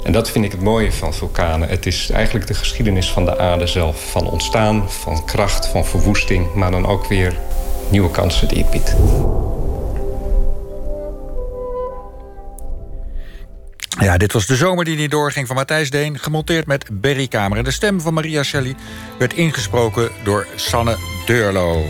En 0.05 0.13
dat 0.13 0.31
vind 0.31 0.45
ik 0.45 0.53
het 0.53 0.61
mooie 0.61 0.93
van 0.93 1.15
vulkanen. 1.15 1.69
Het 1.69 1.87
is 1.87 2.11
eigenlijk 2.11 2.47
de 2.47 2.55
geschiedenis 2.55 3.11
van 3.11 3.25
de 3.25 3.39
aarde 3.39 3.67
zelf. 3.67 4.11
Van 4.11 4.31
ontstaan, 4.31 4.91
van 4.91 5.25
kracht, 5.25 5.67
van 5.67 5.85
verwoesting... 5.85 6.55
maar 6.55 6.71
dan 6.71 6.87
ook 6.87 7.07
weer 7.07 7.39
nieuwe 7.89 8.11
kansen 8.11 8.49
die 8.49 8.59
het 8.59 8.71
biedt. 8.71 8.97
Ja, 14.01 14.17
dit 14.17 14.33
was 14.33 14.47
de 14.47 14.57
zomer 14.57 14.85
die 14.85 14.97
niet 14.97 15.11
doorging 15.11 15.47
van 15.47 15.57
Matthijs 15.57 15.91
Deen... 15.91 16.19
gemonteerd 16.19 16.67
met 16.67 16.89
Berry 16.93 17.29
Kamer. 17.29 17.59
En 17.59 17.65
de 17.65 17.71
stem 17.71 18.01
van 18.01 18.15
Maria 18.15 18.43
Shelley 18.43 18.75
werd 19.19 19.35
ingesproken 19.35 20.11
door 20.25 20.47
Sanne 20.55 20.97
Deurlo. 21.27 21.83